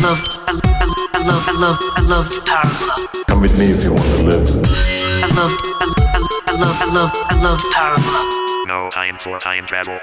[0.00, 3.26] love, I love, I love, I love, I love the power glove.
[3.28, 4.48] Come with me if you want to live.
[4.48, 6.10] I love, I
[6.46, 8.66] I love, I love, I love the power glove.
[8.66, 10.00] No time for time travel.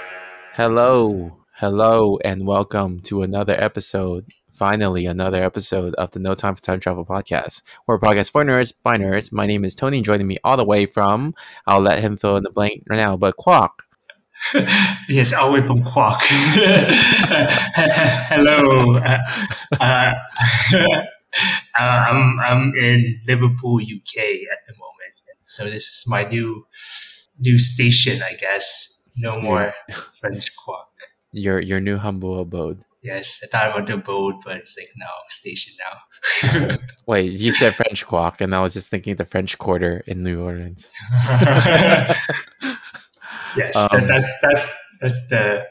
[0.53, 4.25] Hello, hello, and welcome to another episode.
[4.53, 7.63] Finally, another episode of the No Time for Time Travel podcast.
[7.87, 9.31] We're a podcast for nerds by nerds.
[9.31, 11.33] My name is Tony, joining me all the way from,
[11.65, 13.71] I'll let him fill in the blank right now, but Quack.
[15.09, 16.21] yes, all the way from Quark.
[18.29, 18.97] Hello.
[18.97, 19.17] Uh,
[19.79, 20.13] uh,
[20.73, 21.03] uh,
[21.79, 24.17] I'm I'm in Liverpool, UK
[24.51, 25.21] at the moment.
[25.43, 26.65] So this is my new
[27.39, 29.09] new station, I guess.
[29.17, 29.73] No more
[30.19, 30.87] French Quark.
[31.31, 32.83] Your your new humble abode.
[33.03, 36.77] Yes, I thought about the boat, but it's like no station now.
[37.05, 40.43] Wait, you said French Quark, and I was just thinking the French Quarter in New
[40.43, 40.91] Orleans.
[43.55, 45.63] Yes, Um, that, that's that's that's the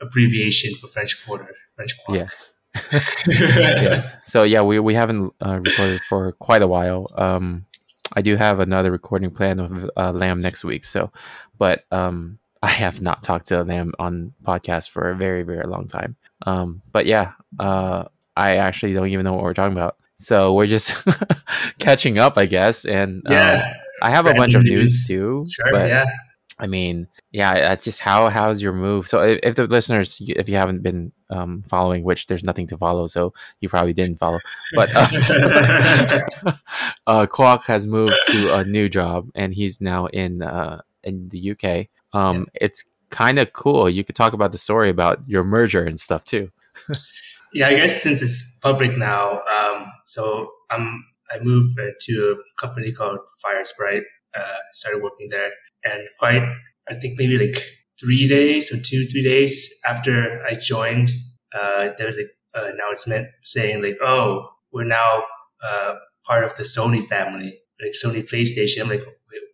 [0.00, 1.54] abbreviation for French Quarter.
[1.74, 2.20] French Quarter.
[2.22, 2.52] Yes.
[3.28, 4.12] yes.
[4.24, 7.06] So yeah, we we haven't uh, recorded for quite a while.
[7.16, 7.66] Um,
[8.14, 10.84] I do have another recording plan with uh, Lamb next week.
[10.84, 11.12] So,
[11.58, 15.86] but um, I have not talked to Lamb on podcast for a very very long
[15.86, 16.16] time.
[16.46, 18.04] Um, but yeah, uh,
[18.36, 19.96] I actually don't even know what we're talking about.
[20.18, 20.96] So we're just
[21.78, 22.84] catching up, I guess.
[22.84, 23.74] And um, Yeah.
[24.02, 25.06] I have a bunch of news news.
[25.06, 25.46] too.
[25.50, 25.72] Sure.
[25.72, 26.06] but yeah.
[26.62, 29.08] I mean, yeah, that's just how how's your move?
[29.08, 32.78] So if, if the listeners, if you haven't been um, following, which there's nothing to
[32.78, 34.38] follow, so you probably didn't follow,
[34.72, 36.52] but uh,
[37.08, 41.50] uh, Quark has moved to a new job and he's now in uh, in the
[41.50, 41.88] UK.
[42.12, 43.90] Um, It's kind of cool.
[43.90, 46.52] You could talk about the story about your merger and stuff too.
[47.54, 52.60] Yeah, I guess since it's public now, um, so I'm I moved uh, to a
[52.66, 54.04] company called Firesprite.
[54.34, 55.50] Uh, started working there,
[55.84, 56.42] and quite
[56.88, 57.62] I think maybe like
[58.00, 61.10] three days or two three days after I joined,
[61.54, 65.24] uh, there was an announcement saying like, oh, we're now
[65.64, 65.94] uh,
[66.26, 68.82] part of the Sony family, like Sony PlayStation.
[68.82, 69.04] I'm like.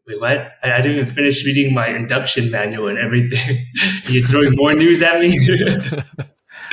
[0.07, 0.53] Wait, wait, what?
[0.65, 3.65] I, I didn't even finish reading my induction manual and everything.
[4.09, 5.39] You're throwing more news at me?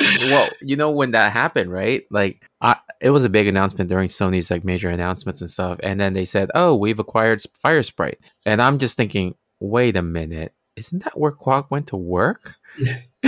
[0.00, 2.04] well, you know when that happened, right?
[2.10, 6.00] Like, I, it was a big announcement during Sony's like major announcements and stuff, and
[6.00, 11.04] then they said, "Oh, we've acquired Firesprite," and I'm just thinking, wait a minute, isn't
[11.04, 12.56] that where Quack went to work?
[12.78, 12.98] Yeah.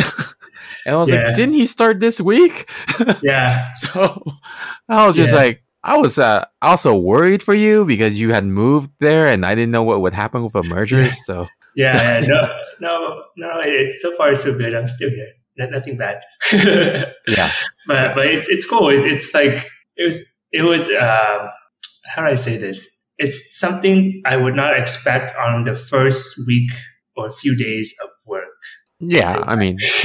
[0.86, 1.26] and I was Yeah.
[1.28, 2.68] like, didn't he start this week?
[3.22, 3.72] yeah.
[3.72, 4.22] so
[4.88, 5.38] I was just Yeah.
[5.40, 5.62] like.
[5.84, 9.70] I was uh, also worried for you because you had moved there and I didn't
[9.70, 11.00] know what would happen with a merger.
[11.00, 11.12] Yeah.
[11.24, 11.46] So
[11.76, 12.48] Yeah, no,
[12.80, 13.60] no, no.
[13.60, 14.74] It's so far so good.
[14.74, 15.28] I'm still here.
[15.56, 16.20] No- Nothing bad.
[16.52, 17.50] yeah,
[17.86, 18.88] but but it's it's cool.
[18.90, 20.22] It, it's like it was
[20.52, 20.88] it was.
[20.90, 21.48] Um,
[22.06, 22.97] how do I say this?
[23.18, 26.70] It's something I would not expect on the first week
[27.16, 28.44] or few days of work.
[29.00, 29.34] yeah.
[29.34, 29.76] So- I mean,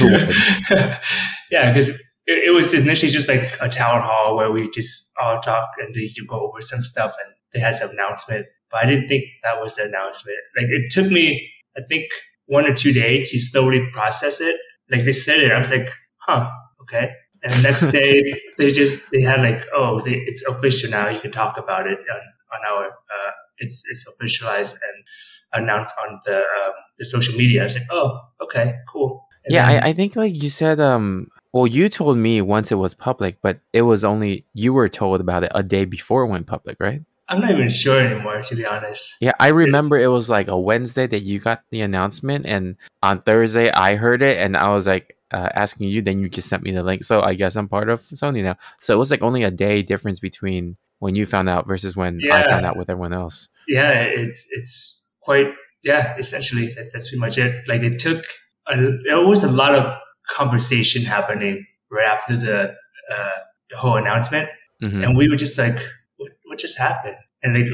[1.50, 1.90] yeah, because
[2.26, 5.94] it, it was initially just like a town hall where we just all talk and
[5.94, 8.46] they you go over some stuff and they had some announcement.
[8.70, 10.38] But I didn't think that was the announcement.
[10.56, 12.06] Like it took me, I think,
[12.46, 14.56] one or two days to slowly process it.
[14.90, 15.88] Like they said it, I was like,
[16.18, 16.50] huh,
[16.82, 17.12] okay.
[17.42, 18.22] And the next day
[18.58, 21.08] they just they had like, oh, they, it's official now.
[21.08, 22.20] You can talk about it on,
[22.54, 27.60] on our uh, it's it's officialized and announced on the um, the social media.
[27.62, 29.26] I was like, oh, okay, cool.
[29.44, 32.72] And yeah, then- I, I think like you said, um, well, you told me once
[32.72, 36.22] it was public, but it was only you were told about it a day before
[36.24, 37.02] it went public, right?
[37.28, 39.16] I'm not even sure anymore, to be honest.
[39.20, 43.22] Yeah, I remember it was like a Wednesday that you got the announcement, and on
[43.22, 46.02] Thursday I heard it, and I was like uh, asking you.
[46.02, 48.56] Then you just sent me the link, so I guess I'm part of Sony now.
[48.80, 52.18] So it was like only a day difference between when you found out versus when
[52.32, 53.50] I found out with everyone else.
[53.68, 55.48] Yeah, it's it's quite
[55.82, 56.16] yeah.
[56.16, 57.68] Essentially, that, that's pretty much it.
[57.68, 58.24] Like it took
[58.66, 59.94] a, there was a lot of
[60.30, 62.74] conversation happening right after the
[63.14, 63.38] uh,
[63.68, 64.48] the whole announcement,
[64.80, 65.76] hmm and we were just like,
[66.16, 67.18] what, what just happened?
[67.42, 67.70] And like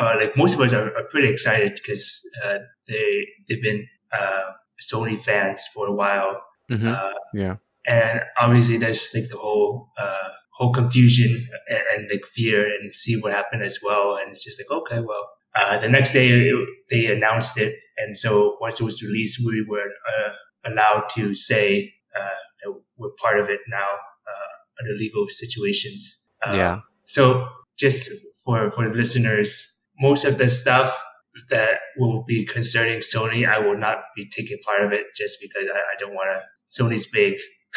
[0.00, 4.50] uh, like most of us are, are pretty excited because uh, they they've been uh,
[4.80, 7.56] Sony fans for a while, hmm uh, yeah,
[7.86, 13.18] and obviously there's like the whole uh, whole confusion and, and like fear and see
[13.20, 16.68] what happened as well and it's just like okay well uh, the next day it,
[16.90, 20.32] they announced it and so once it was released we were uh,
[20.64, 26.52] allowed to say uh, that we're part of it now uh, under legal situations uh,
[26.52, 27.48] yeah, so
[27.78, 28.10] just
[28.44, 31.02] for for the listeners most of the stuff
[31.50, 35.68] that will be concerning Sony, I will not be taking part of it just because
[35.68, 36.82] I, I don't want to.
[36.82, 37.34] Sony's big.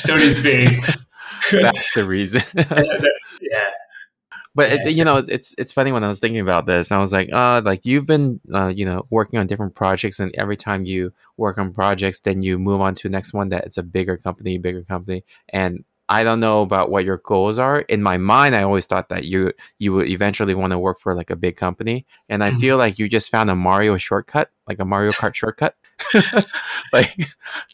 [0.00, 0.82] Sony's big.
[1.52, 2.42] that's the reason.
[2.54, 3.70] yeah.
[4.54, 6.92] But Yeah, it, you know, it's, it's funny when I was thinking about this.
[6.92, 10.34] I was like, uh, like you've been, uh, you know, working on different projects, and
[10.36, 13.64] every time you work on projects, then you move on to the next one that
[13.64, 15.24] it's a bigger company, bigger company.
[15.48, 17.80] And I don't know about what your goals are.
[17.80, 21.14] In my mind, I always thought that you you would eventually want to work for
[21.14, 22.60] like a big company, and I Mhm.
[22.60, 25.74] feel like you just found a Mario shortcut, like a Mario Kart shortcut.
[26.92, 27.16] like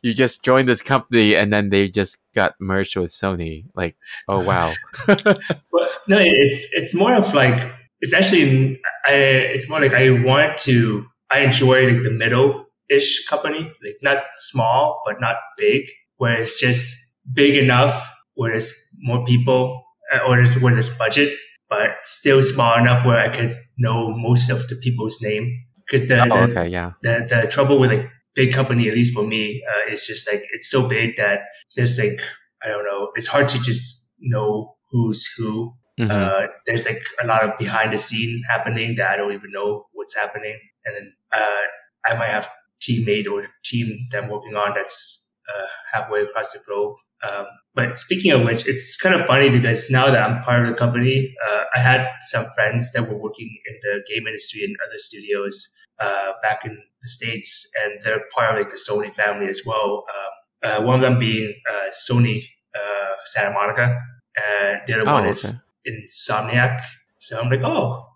[0.03, 3.65] you just joined this company, and then they just got merged with Sony.
[3.75, 3.97] Like,
[4.29, 4.73] oh wow,
[5.07, 9.13] But no, it's it's more of like it's actually I
[9.55, 14.23] it's more like I want to I enjoy like the middle ish company, like not
[14.37, 15.85] small but not big,
[16.17, 19.85] where it's just big enough where there's more people
[20.15, 21.37] uh, or there's where there's budget,
[21.69, 25.65] but still small enough where I could know most of the people's name.
[25.85, 28.09] Because the, oh the okay, yeah, the, the trouble with like
[28.41, 31.41] big company, at least for me, uh, is just like it's so big that
[31.77, 32.21] there's like
[32.65, 35.75] I don't know, it's hard to just know who's who.
[36.01, 36.11] Mhm.
[36.17, 39.71] Uh, there's like a lot of behind the scene happening that I don't even know
[39.93, 41.07] what's happening, and then
[41.41, 41.65] uh,
[42.09, 42.49] I might have
[42.85, 46.95] teammate or team that I'm working on that's uh, halfway across the globe.
[47.29, 50.69] Um, but speaking of which, it's kind of funny because now that I'm part of
[50.69, 54.77] the company, uh, I had some friends that were working in the game industry in
[54.87, 55.55] other studios
[56.01, 60.05] uh, back in the states, and they're part of like the Sony family as well.
[60.15, 62.43] Um, uh, one of them being uh, Sony
[62.75, 64.01] uh, Santa Monica,
[64.37, 65.31] and the other Oh, one okay.
[65.31, 66.83] is Insomniac.
[67.19, 68.07] So I'm like, oh,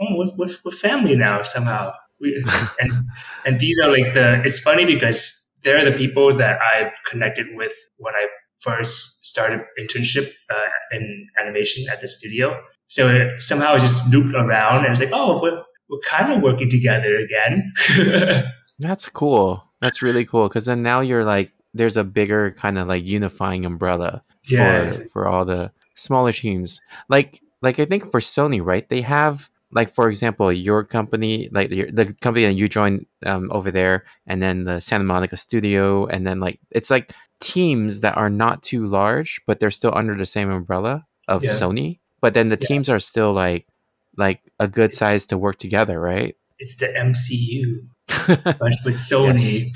[0.00, 1.92] oh we're, we're, we're family now somehow.
[2.20, 2.44] We,
[2.80, 2.92] and
[3.44, 4.42] and these are like the.
[4.44, 8.26] It's funny because they're the people that I've connected with when I
[8.60, 12.60] first started internship uh, in animation at the studio.
[12.88, 16.42] So it somehow it just looped around, and it's like, oh, we're we're kind of
[16.42, 17.72] working together again.
[18.78, 19.64] That's cool.
[19.80, 23.64] That's really cool because then now you're like, there's a bigger kind of like unifying
[23.64, 26.80] umbrella yeah, for for all the smaller teams.
[27.08, 28.88] Like like I think for Sony, right?
[28.88, 33.48] They have like for example, your company, like your, the company that you joined um,
[33.52, 38.16] over there, and then the Santa Monica studio, and then like it's like teams that
[38.16, 41.50] are not too large, but they're still under the same umbrella of Yeah.
[41.50, 41.98] Sony.
[42.20, 42.66] But then the Yeah.
[42.68, 43.66] teams are still like
[44.18, 46.36] like a good size to work together, right?
[46.58, 47.86] it's the MCU,
[48.26, 49.70] but it's with Sony.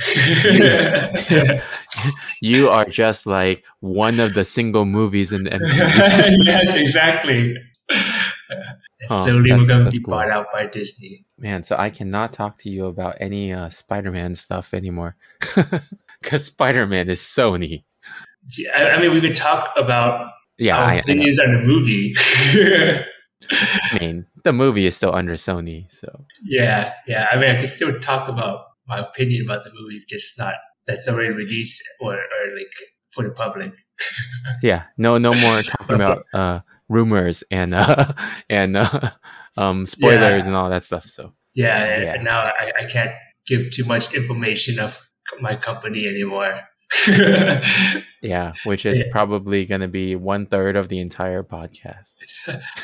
[2.43, 6.37] you are just like one of the single movies in the MCU.
[6.45, 7.57] yes, exactly.
[7.91, 10.13] Huh, slowly we're going to be cool.
[10.13, 11.25] bought out by Disney.
[11.39, 15.17] Man, so I cannot talk to you about any uh, Spider-Man stuff anymore
[16.21, 17.85] because Spider-Man is Sony.
[18.75, 22.15] I, I mean, we could talk about Yeah, our I, I, opinions on the movie.
[23.53, 27.29] I mean the movie is still under Sony, so yeah, yeah.
[27.31, 30.55] I mean, I can still talk about my opinion about the movie, just not
[30.87, 32.73] that's already released or, or like
[33.11, 33.73] for the public.
[34.63, 38.13] yeah, no, no more talking about uh, rumors and uh,
[38.51, 39.11] and uh,
[39.57, 40.47] um, spoilers Yeah.
[40.49, 41.07] and all that stuff.
[41.07, 42.15] So Yeah, Yeah.
[42.15, 43.13] and now I, I can't
[43.47, 44.99] give too much information of
[45.41, 46.61] my company anymore.
[48.23, 49.05] yeah, which is Yeah.
[49.11, 52.15] probably going to be one third of the entire podcast.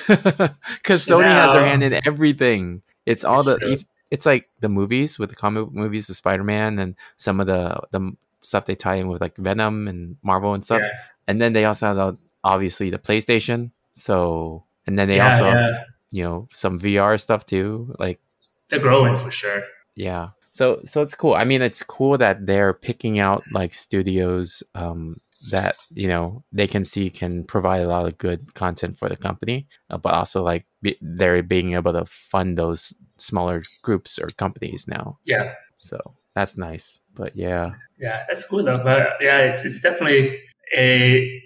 [0.07, 2.83] because Sony has their hand in everything.
[3.07, 3.77] It's all It's the true.
[4.11, 7.81] it's like the movies with the comic movies with Spider Man and some of the
[7.91, 10.81] the stuff they tie in with like Venom and Marvel and stuff.
[10.83, 10.91] Yeah.
[11.27, 13.71] And then they also have obviously the PlayStation.
[13.93, 17.95] So and then they yeah, also you know some VR stuff too.
[17.99, 18.21] Like
[18.69, 19.63] They're growing for sure.
[19.95, 20.31] yeah.
[20.59, 21.35] So so it's cool.
[21.35, 25.21] I mean, it's cool that they're picking out like studios um,
[25.53, 29.17] that you know they can see can provide a lot of good content for the
[29.17, 34.27] company, uh, but also like be, they're being able to fund those smaller groups or
[34.37, 35.19] companies now.
[35.25, 36.01] Yeah, So
[36.35, 36.99] that's nice.
[37.15, 38.83] But yeah, yeah, that's cool though.
[38.83, 40.41] But yeah, it's it's definitely
[40.77, 41.41] a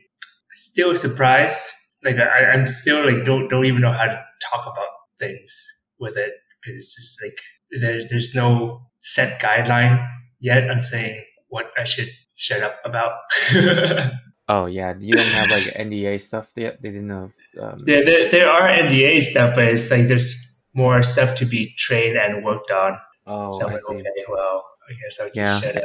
[0.54, 1.70] still a surprise.
[2.02, 6.16] Like I, I'm still like don't don't even know how to talk about things with
[6.16, 6.32] it
[6.62, 7.36] because it's just like
[7.82, 10.06] there's there's no set guideline
[10.40, 13.12] yet on saying what I should shut up about.
[14.48, 16.80] oh yeah, you don't have like NDA stuff yet.
[16.82, 17.30] They didn't have.
[17.60, 21.74] Um, there, there there are NDA stuff, but it's like there's more stuff to be
[21.76, 22.98] trained and worked on.
[23.26, 23.94] Oh, so I like, see.
[23.94, 25.60] okay, well, I guess I'll just Yeah.
[25.60, 25.84] shut up.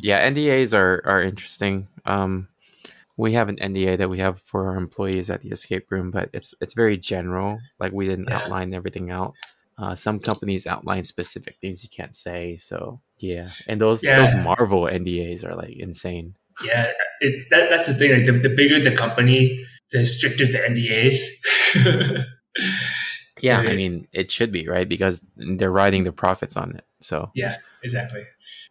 [0.00, 2.48] yeah ndas are are interesting um
[3.18, 6.30] we have an nda that we have for our employees at the escape room but
[6.32, 8.38] it's it's very general like we didn't Yeah.
[8.38, 9.34] outline everything out
[9.78, 14.82] uh, some companies outline specific things you can't say so yeah and those those marvel
[14.82, 18.10] ndas are like insane Yeah, it, that, that's the thing.
[18.12, 21.14] Like the, the bigger the company, the stricter the NDAs.
[23.40, 26.84] yeah So, i mean it should be right because they're riding the profits on it
[27.00, 28.24] so yeah, exactly.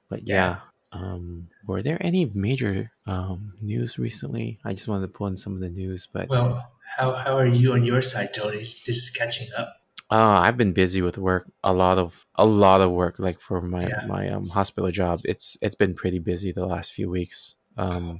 [0.09, 0.59] but yeah
[0.91, 5.53] um were there any major um news recently i just wanted to pull in some
[5.53, 8.63] of the news but Well, how, how are you on your side, Tony?
[8.63, 9.76] Just catching up.
[10.09, 11.51] Uh, I've been busy with work.
[11.63, 14.05] A lot of a lot of work, like for my Yeah.
[14.07, 15.19] my um, hospital job.
[15.25, 17.55] It's it's been pretty busy the last few weeks.
[17.77, 18.19] Um,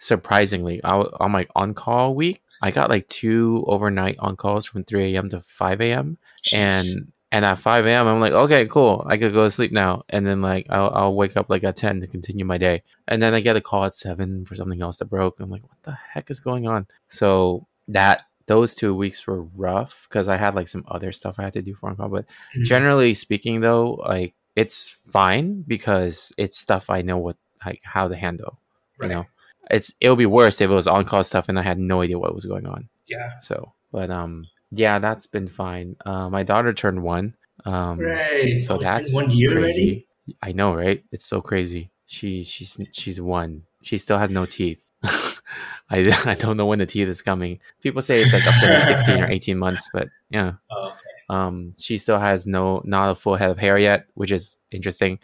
[0.00, 4.84] surprisingly, I, on my on call week, I got like two overnight on calls from
[4.84, 5.28] 3 a.m.
[5.30, 6.18] to 5 a.m.
[6.54, 8.06] and and at 5 a.m.
[8.06, 10.02] I'm like, okay, cool, I could go to sleep now.
[10.08, 12.82] And then like I'll, I'll wake up like at 10 to continue my day.
[13.06, 15.38] And then I get a call at seven for something else that broke.
[15.38, 16.86] I'm like, what the heck is going on?
[17.10, 21.42] So that those two weeks were rough because I had like some other stuff I
[21.44, 22.08] had to do for on call.
[22.08, 22.24] But
[22.56, 22.64] Mhm.
[22.64, 28.16] generally speaking, though, like it's fine because it's stuff I know what like how to
[28.16, 28.58] handle.
[28.98, 29.08] Right.
[29.08, 29.24] You know,
[29.70, 32.18] it's it'll be worse if it was on call stuff and I had no idea
[32.18, 32.88] what was going on.
[33.06, 33.38] Yeah.
[33.40, 35.96] So, but um, yeah, that's been fine.
[36.04, 37.34] Uh, my daughter turned one.
[37.64, 38.58] Um, Right.
[38.60, 40.06] so that's one year crazy.
[40.42, 41.02] I know, right?
[41.12, 41.90] It's so crazy.
[42.06, 43.62] She she's she's one.
[43.82, 44.90] She still has no teeth.
[45.90, 45.98] I
[46.30, 47.58] I don't know when the teeth is coming.
[47.82, 50.52] People say it's like up to like sixteen or eighteen months, but yeah.
[50.70, 50.92] Oh,
[51.30, 55.18] Um, she still has no not a full head of hair yet, which is interesting.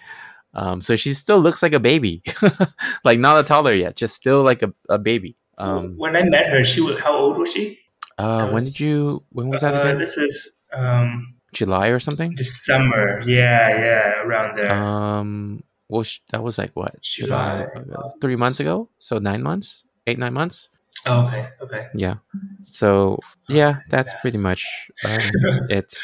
[0.55, 2.23] Um, so she still looks like a baby,
[3.05, 5.37] like not a toddler yet, just still like a, a baby.
[5.59, 7.79] Um, when I met her, she was how old was she?
[8.19, 9.19] uh, that when did you?
[9.33, 9.99] When was that Uh, again?
[9.99, 12.35] This is um July or something?
[12.37, 13.21] this summer.
[13.27, 14.71] Yeah, yeah, around there.
[14.73, 18.89] Um, well, that was like what July, July, three months ago.
[18.99, 20.69] So nine months, eight nine months.
[21.07, 21.87] oh, okay, okay.
[21.95, 22.17] Yeah.
[22.63, 23.19] So
[23.49, 24.65] yeah, that's pretty much
[25.05, 25.21] um,
[25.71, 25.97] it.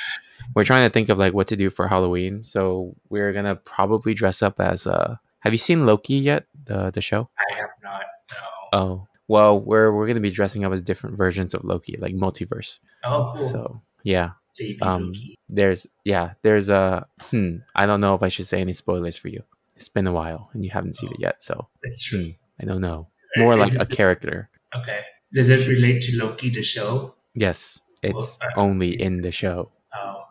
[0.54, 2.42] We're trying to think of like what to do for Halloween.
[2.42, 5.16] So we're gonna probably dress up as uh.
[5.40, 6.46] Have you seen Loki yet?
[6.64, 7.30] The the show.
[7.38, 8.02] I have not.
[8.30, 8.78] No.
[8.78, 12.80] Oh well, we're we're gonna be dressing up as different versions of Loki, like multiverse.
[13.04, 13.48] Oh, cool.
[13.48, 15.38] So yeah, Baby um, Loki.
[15.48, 17.58] there's yeah, there's a hmm.
[17.76, 19.42] I don't know if I should say any spoilers for you.
[19.76, 22.24] It's been a while and you haven't seen it yet, so That's true.
[22.24, 22.30] hmm,
[22.60, 23.06] I don't know.
[23.36, 24.50] More like Is a character.
[24.74, 25.00] Okay.
[25.32, 27.14] Does it relate to Loki the show?
[27.34, 29.70] Yes, it's Well, uh, only in the show.
[29.94, 30.22] Oh,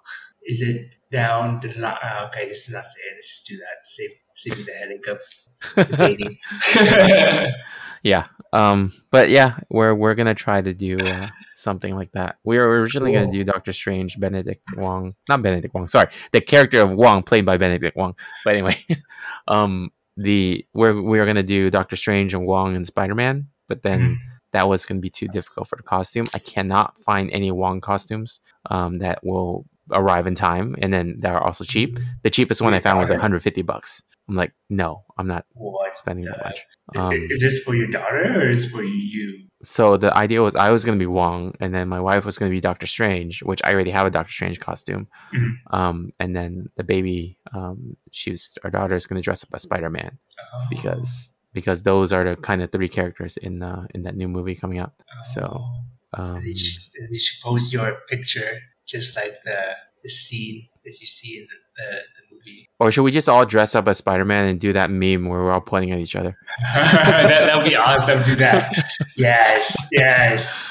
[0.45, 1.97] is it down the line?
[2.03, 3.15] Uh, okay, this is not saying.
[3.15, 3.77] Let's do that.
[3.85, 6.37] Save, save me the headache of debating.
[8.03, 8.27] Yeah.
[8.51, 8.93] Um.
[9.11, 12.37] But yeah, we're we're gonna try to do uh, something like that.
[12.43, 15.87] We were originally gonna do Doctor Strange, Benedict Wong, not Benedict Wong.
[15.87, 18.15] Sorry, the character of Wong played by Benedict Wong.
[18.43, 18.85] But anyway,
[19.47, 23.47] um, the we're we are gonna do Doctor Strange and Wong and Spider Man.
[23.67, 24.17] But then Mhm.
[24.51, 26.25] that was gonna be too difficult for the costume.
[26.33, 31.39] I cannot find any Wong costumes um that will arrive in time, and then they're
[31.39, 31.99] also cheap.
[32.23, 34.03] The cheapest one I found was like 150 bucks.
[34.27, 35.97] I'm like, no, I'm not What?
[35.97, 36.59] spending that much.
[36.95, 39.45] Um, is this for your daughter or is for you?
[39.61, 42.37] so the idea was I was going to be Wong, and then my wife was
[42.37, 45.07] going to be Doctor Strange, which I already have a Doctor Strange costume.
[45.35, 45.51] Mhm.
[45.71, 49.49] Um, and then the baby, um, she was our daughter is going to dress up
[49.53, 50.17] as Spider Man
[50.53, 54.27] Oh, because because those are the kind of three characters in uh, in that new
[54.27, 54.93] movie coming out.
[55.33, 56.21] So oh.
[56.21, 59.57] um, And you should, and you should post your picture just like the
[60.03, 62.69] the scene that you see in the, the, the movie.
[62.79, 65.41] or should we just all dress up as Spider Man and do that meme where
[65.41, 66.37] we're all pointing at each other?
[66.73, 68.23] that that would be awesome.
[68.23, 68.73] Do that.
[69.17, 70.65] Yes, yes.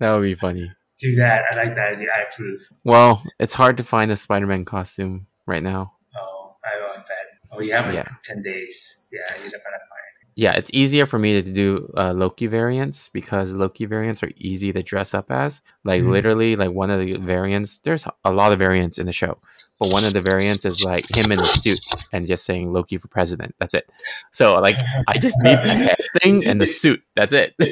[0.00, 0.70] That would be funny.
[0.98, 1.42] Do that.
[1.52, 2.08] I like that idea.
[2.16, 2.60] I approve.
[2.84, 5.92] Well, it's hard to find a Spider Man costume right now.
[6.16, 7.14] Oh, I like that.
[7.52, 8.08] Oh, you have like Yeah.
[8.24, 9.08] ten days.
[9.12, 9.91] Yeah, you're not gonna find.
[10.34, 14.72] Yeah, it's easier for me to do uh, Loki variants because Loki variants are easy
[14.72, 15.60] to dress up as.
[15.84, 16.10] Like Mhm.
[16.10, 17.78] literally, like one of the variants.
[17.80, 19.36] There's a lot of variants in the show,
[19.78, 21.80] but one of the variants is like him in a suit
[22.12, 23.54] and just saying Loki for president.
[23.58, 23.88] That's it.
[24.32, 24.76] So like,
[25.08, 27.02] I just need the head thing and the suit.
[27.14, 27.54] That's it.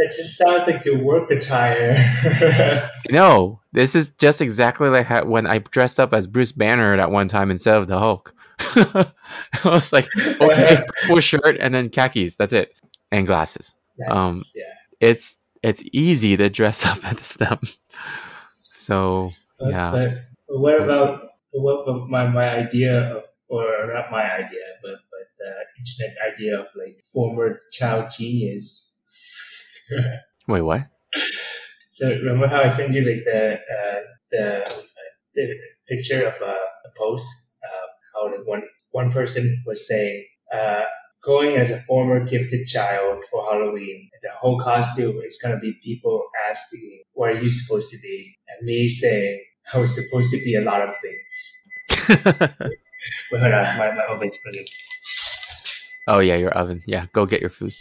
[0.00, 1.92] That just sounds like your work attire.
[3.10, 7.10] No, this is just exactly like how, when I dressed up as Bruce Banner at
[7.10, 8.32] one time instead of the Hulk.
[8.60, 9.12] I
[9.64, 10.08] was like,
[10.40, 12.36] okay, purple shirt and then khakis.
[12.36, 12.74] That's it,
[13.10, 13.74] and glasses.
[14.08, 14.64] Um, yeah.
[15.00, 17.60] it's it's easy to dress up at the them.
[18.50, 19.90] So But, yeah.
[19.90, 21.20] But, what about
[21.52, 26.58] but what my my idea of or not my idea, but but the internet's idea
[26.58, 29.02] of like former child genius.
[30.48, 30.86] wait, what?
[31.90, 34.00] So remember how I sent you like the uh,
[34.30, 34.70] the uh,
[35.34, 35.54] the
[35.88, 37.47] picture of a, a post
[38.26, 40.82] like one one person was saying uh,
[41.22, 44.08] going as a former gifted child for Halloween.
[44.22, 48.66] The whole costume is gonna be people asking, "What are you supposed to be?" and
[48.66, 49.40] me saying,
[49.72, 51.68] "I was supposed to be a lot of things."
[53.32, 54.66] Wait, hold on, my my oven's cooking.
[56.08, 56.82] oh yeah, your oven.
[56.86, 57.72] Yeah, go get your food.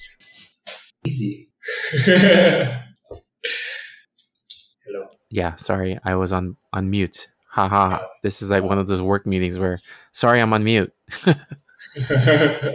[1.05, 1.49] Easy.
[4.85, 5.07] Hello.
[5.29, 7.27] Yeah, sorry, I was on on mute.
[7.57, 8.05] Haha.
[8.21, 9.79] This is like one of those work meetings where
[10.11, 10.93] sorry, I'm on mute.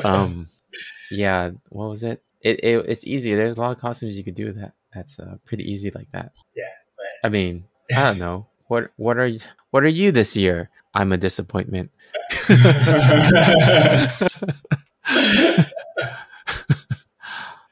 [0.05, 0.49] Um,
[1.11, 2.25] yeah, what was it?
[2.41, 3.33] It, it it's easy.
[3.35, 4.73] There's a lot of costumes you could do that.
[4.93, 6.33] That's uh, pretty easy like that.
[6.57, 6.65] Yeah,
[7.23, 8.49] I mean, I don't know.
[8.67, 9.39] What what are you,
[9.71, 10.71] what are you this year?
[10.95, 11.93] I'm a disappointment.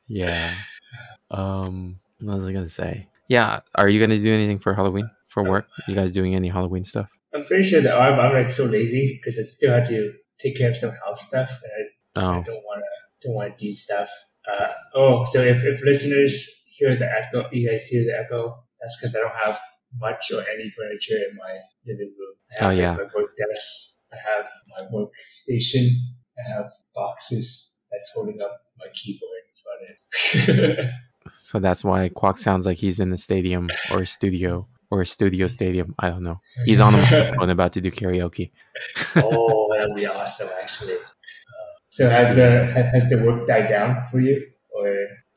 [0.07, 0.55] yeah.
[1.33, 3.09] Um, what was I gonna say?
[3.27, 5.67] Yeah, are you gonna do anything for Halloween for work?
[5.89, 7.09] You guys doing any Halloween stuff?
[7.35, 10.59] I'm pretty sure that I'm, I'm like so lazy because I still have to take
[10.59, 13.65] care of some house stuff and I, I Oh, don't want to don't want to
[13.67, 14.09] do stuff.
[14.51, 18.97] Uh, oh, so if, if listeners hear the echo, you guys hear the echo, that's
[18.99, 19.59] because I don't have
[20.01, 21.55] much or any furniture in my
[21.87, 22.35] living room.
[22.59, 22.93] I have Oh, yeah.
[22.95, 24.05] my work desk.
[24.13, 25.87] I have my workstation.
[26.39, 29.31] I have boxes that's holding up my keyboard.
[29.47, 29.63] That's
[30.43, 30.91] about it.
[31.39, 35.07] so that's why Quack sounds like he's in the stadium or a studio or a
[35.07, 35.95] studio stadium.
[35.99, 36.41] I don't know.
[36.65, 38.51] He's on the microphone about to do karaoke.
[39.17, 40.95] oh, that would be awesome, actually.
[40.95, 40.99] Uh,
[41.89, 44.89] so has the has the work died down for you, or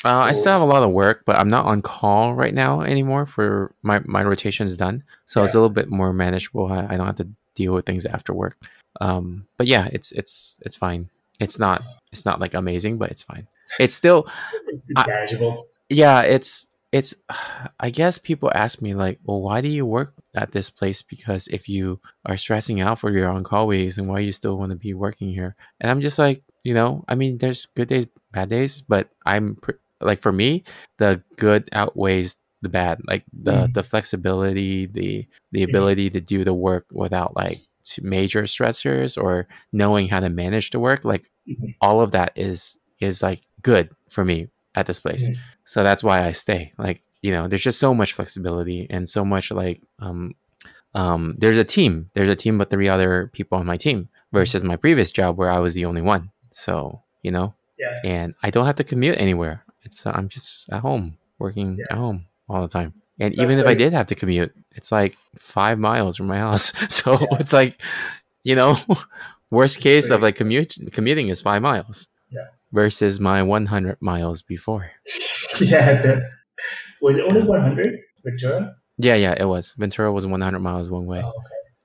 [0.05, 2.81] Uh, I still have a lot of work, but I'm not on call right now
[2.81, 3.25] anymore.
[3.25, 6.67] For my my rotation's done, so it's a little bit more manageable.
[6.72, 8.57] I, I don't have to deal with things after work.
[9.01, 11.10] Um, but yeah, it's it's it's fine.
[11.39, 11.81] It's not
[12.12, 13.48] it's not like amazing, but it's fine.
[13.79, 14.27] It's still
[14.67, 15.65] it's, it's I- manageable?
[15.89, 16.22] yeah.
[16.22, 17.13] It's it's.
[17.79, 21.01] I guess people ask me like, well, why do you work at this place?
[21.01, 24.57] Because if you are stressing out for your on call weeks, and why you still
[24.57, 25.55] want to be working here?
[25.81, 29.55] And I'm just like, you know, I mean, there's good days, bad days, but I'm
[29.57, 30.63] pr- like for me,
[30.97, 33.01] the good outweighs the bad.
[33.07, 33.73] Like the Mm.
[33.73, 35.69] the flexibility, the the Mhm.
[35.69, 37.57] ability to do the work without like
[38.01, 41.03] major stressors or knowing how to manage the work.
[41.03, 41.75] Like Mhm.
[41.81, 45.30] all of that is is like good for me at this place.
[45.30, 45.38] Mhm.
[45.65, 46.74] So that's why I stay.
[46.77, 50.36] Like you know, there's just so much flexibility and so much like um
[50.94, 52.10] um there's a team.
[52.13, 55.50] There's a team with three other people on my team versus my previous job where
[55.50, 56.32] I was the only one.
[56.51, 58.00] So you know, Yeah.
[58.03, 59.63] and I don't have to commute anywhere.
[59.84, 61.86] It's uh, I'm just at home working Yeah.
[61.92, 62.94] at home all the time.
[63.20, 66.38] And That's even if I did have to commute, it's like five miles from my
[66.39, 66.74] house.
[66.89, 67.38] So Yeah.
[67.39, 67.80] it's like,
[68.44, 68.77] you know,
[69.50, 72.08] worst case of like commute commuting is five miles.
[72.33, 72.45] Yeah.
[72.71, 74.89] Versus my 100 miles before.
[75.61, 76.01] yeah.
[76.01, 76.29] The,
[77.01, 78.75] was it only 100 Ventura?
[78.97, 79.74] Yeah, yeah, it was.
[79.77, 81.22] Ventura was 100 miles one way.
[81.24, 81.37] Oh, okay.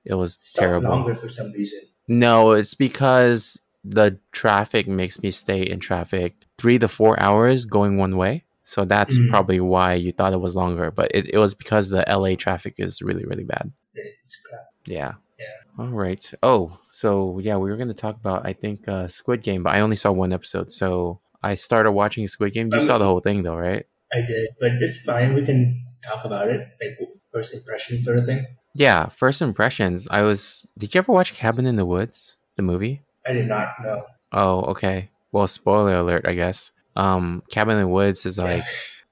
[0.05, 0.89] It was Felt terrible.
[0.89, 1.79] Longer for some reason.
[2.07, 7.97] No, it's because the traffic makes me stay in traffic three to four hours going
[7.97, 8.45] one way.
[8.63, 9.29] So that's Mm.
[9.29, 10.91] probably why you thought it was longer.
[10.91, 13.71] But it, it was because the LA traffic is really, really bad.
[14.05, 14.61] It's, it's crap.
[14.85, 15.13] Yeah.
[15.39, 15.45] Yeah.
[15.85, 16.33] All right.
[16.43, 19.75] Oh, so yeah, we were going to talk about, I think, uh, Squid Game, but
[19.75, 20.73] I only saw one episode.
[20.73, 22.67] So I started watching Squid Game.
[22.67, 23.85] You Um, saw the whole thing, though, right?
[24.13, 25.33] I did, but it's fine.
[25.33, 26.97] We can talk about it, like
[27.31, 28.45] first impression sort of thing.
[28.73, 29.07] Yeah.
[29.07, 30.07] First impressions.
[30.11, 30.65] I was.
[30.77, 33.01] Did you ever watch Cabin in the Woods, the movie?
[33.27, 34.03] I did not know.
[34.31, 35.09] Oh, okay.
[35.31, 36.71] Well, spoiler alert, I guess.
[36.95, 38.65] Um, Cabin in the Woods is like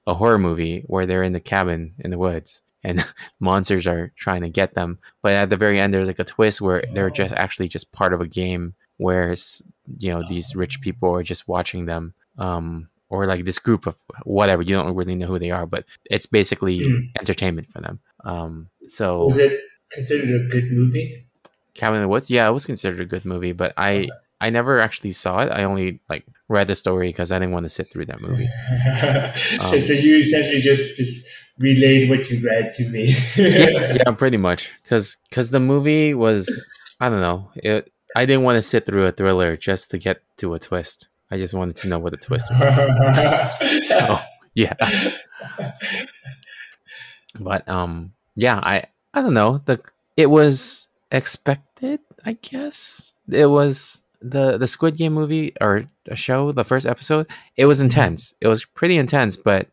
[0.06, 3.04] a horror movie where they're in the cabin in the woods and
[3.40, 4.98] monsters are trying to get them.
[5.22, 8.12] But at the very end, there's like a twist where they're just actually just part
[8.12, 9.34] of a game where
[9.98, 13.96] you know these rich people are just watching them, um, or like this group of
[14.24, 14.62] whatever.
[14.62, 17.10] You don't really know who they are, but it's basically Mm.
[17.18, 18.00] entertainment for them.
[18.24, 19.60] Um, so Was it
[19.90, 21.24] considered a good movie?
[21.74, 24.08] Cabin in the Woods, yeah, it was considered a good movie, but I
[24.40, 25.50] I never actually saw it.
[25.50, 28.48] I only like read the story because I didn't want to sit through that movie.
[29.36, 31.26] so, Um, so you essentially just just
[31.58, 33.14] relayed what you read to me.
[33.36, 34.70] yeah, yeah, pretty much.
[34.82, 36.68] Because because the movie was,
[37.00, 37.92] I don't know, it.
[38.16, 41.08] I didn't want to sit through a thriller just to get to a twist.
[41.30, 43.86] I just wanted to know what the twist was.
[43.88, 44.18] so
[44.54, 44.74] yeah,
[47.38, 49.60] but um, yeah, I I don't know.
[49.64, 49.80] The
[50.16, 53.12] it was expected, I guess.
[53.30, 57.26] It was the the Squid Game movie or a show, the first episode.
[57.56, 58.34] It was intense.
[58.40, 59.68] It was pretty intense, but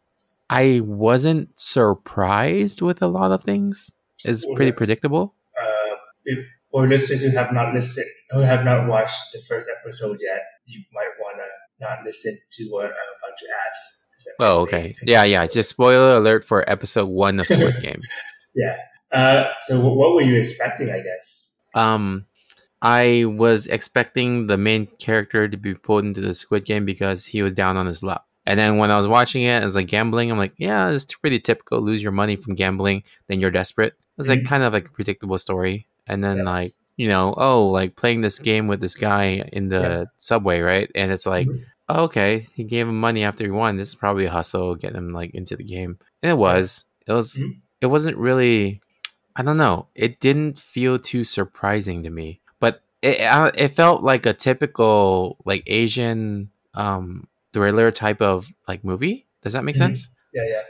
[0.49, 3.91] I wasn't surprised with a lot of things.
[4.23, 5.35] It's pretty predictable.
[5.61, 10.17] uh, if, for listeners who have not listened, who have not watched the first episode
[10.21, 14.05] yet, you might want to not listen to what I'm about to ask.
[14.39, 14.95] Oh, okay.
[15.03, 15.45] Yeah, yeah.
[15.45, 18.01] Just spoiler alert for episode one of Squid Game.
[18.55, 18.75] Yeah.
[19.11, 20.89] Uh, so what, what were you expecting?
[20.89, 21.61] I guess.
[21.75, 22.25] Um,
[22.81, 27.41] I was expecting the main character to be pulled into the Squid Game because he
[27.41, 28.25] was down on his luck.
[28.47, 30.29] And then when I was watching it, it was like gambling.
[30.31, 31.81] I'm like, yeah, it's pretty typical.
[31.81, 33.93] Lose your money from gambling, then you're desperate.
[34.17, 34.47] It's like Mhm.
[34.47, 35.87] kind of like a predictable story.
[36.07, 36.43] And then Yeah.
[36.43, 40.03] like, you know, oh, like playing this game with this guy in the Yeah.
[40.17, 40.89] subway, right?
[40.95, 41.63] And it's like, Mhm.
[41.89, 43.77] oh, okay, he gave him money after he won.
[43.77, 45.97] This is probably a hustle, get him like into the game.
[46.23, 46.85] And it was.
[47.07, 47.35] It was.
[47.37, 47.57] Mhm.
[47.81, 48.81] It wasn't really.
[49.35, 49.87] I don't know.
[49.95, 53.17] It didn't feel too surprising to me, but it
[53.59, 59.25] it felt like a typical like Asian um thriller type of like movie.
[59.41, 59.85] Does that make Mhm.
[59.87, 60.09] sense?
[60.35, 60.61] Yeah, yeah.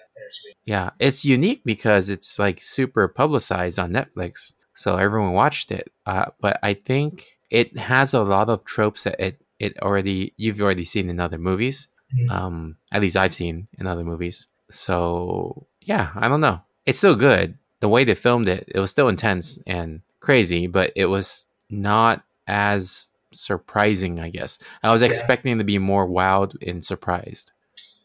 [0.65, 5.91] Yeah, it's unique because it's like super publicized on Netflix, so everyone watched it.
[6.05, 10.61] Uh, but I think it has a lot of tropes that it it already you've
[10.61, 11.87] already seen in other movies.
[12.17, 12.29] Mhm.
[12.31, 12.55] Um,
[12.91, 14.47] at least I've seen in other movies.
[14.69, 16.61] So yeah, I don't know.
[16.85, 17.57] It's still good.
[17.79, 22.23] The way they filmed it, it was still intense and crazy, but it was not
[22.47, 24.19] as surprising.
[24.19, 25.09] I guess I was Yeah.
[25.09, 27.51] expecting to be more wowed and surprised.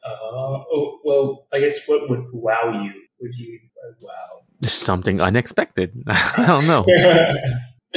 [0.05, 0.11] Uh,
[0.73, 2.93] oh, well, I guess what would wow you?
[3.21, 4.43] Would you uh, wow?
[4.63, 6.03] Something unexpected.
[6.07, 6.85] I don't know.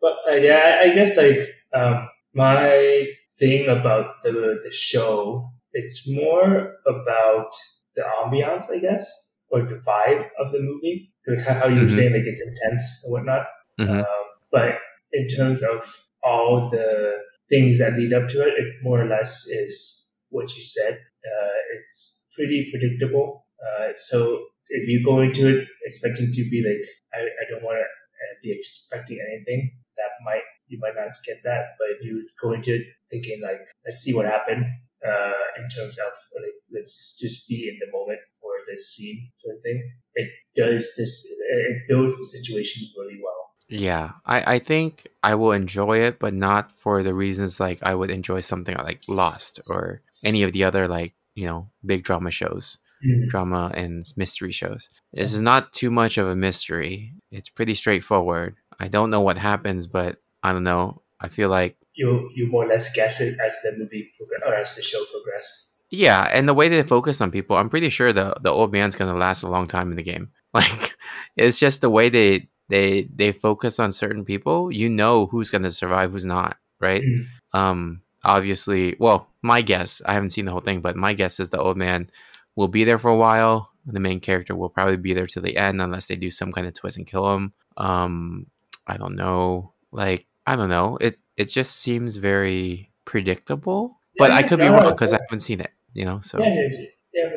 [0.00, 1.38] but uh, yeah, I, guess like
[1.74, 3.06] um, my
[3.38, 7.50] thing about the the show, it's more about
[7.96, 11.12] the ambiance, I guess, or the vibe of the movie.
[11.26, 11.90] Like how you were Mhm.
[11.90, 13.46] saying, like it's intense and whatnot.
[13.78, 14.00] Mhm.
[14.00, 14.78] Um, but
[15.12, 15.84] in terms of
[16.30, 20.62] all the things that lead up to it, it more or less is what you
[20.62, 20.94] said.
[20.94, 23.46] Uh, it's pretty predictable.
[23.60, 27.78] Uh, so if you go into it expecting to be like, I, I don't want
[27.78, 31.74] to uh, be expecting anything, that might you might not get that.
[31.78, 34.64] But if you go into it thinking like, let's see what happened,
[35.06, 39.56] uh, in terms of like, let's just be in the moment for this scene sort
[39.56, 39.82] of thing,
[40.14, 43.29] it does this, it builds the situation really well.
[43.70, 47.94] Yeah, I, I think I will enjoy it, but not for the reasons like I
[47.94, 52.02] would enjoy something uh, like Lost or any of the other like you know big
[52.04, 53.28] drama shows, mm.
[53.28, 54.90] drama and mystery shows.
[55.12, 57.14] This is not too much of a mystery.
[57.30, 58.56] It's pretty straightforward.
[58.78, 61.02] I don't know what happens, but I don't know.
[61.20, 64.54] I feel like You you more or less guess it as the movie progress or
[64.54, 65.80] as the show progresses.
[65.90, 68.96] yeah, and the way they focus on people, I'm pretty sure the the old man's
[68.96, 70.28] gonna last a long time in the game.
[70.52, 70.96] Like
[71.36, 74.72] it's just the way they they they focus on certain people.
[74.72, 77.02] You know who's gonna survive, who's not, right?
[77.02, 77.26] Mm.
[77.52, 81.48] um obviously well my guess i haven't seen the whole thing but my guess is
[81.48, 82.10] the old man
[82.54, 85.56] will be there for a while the main character will probably be there to the
[85.56, 88.46] end unless they do some kind of twist and kill him um
[88.86, 94.42] i don't know like i don't know it it just seems very predictable but i
[94.42, 96.68] could be wrong because i haven't seen it you know so Yeah, yeah,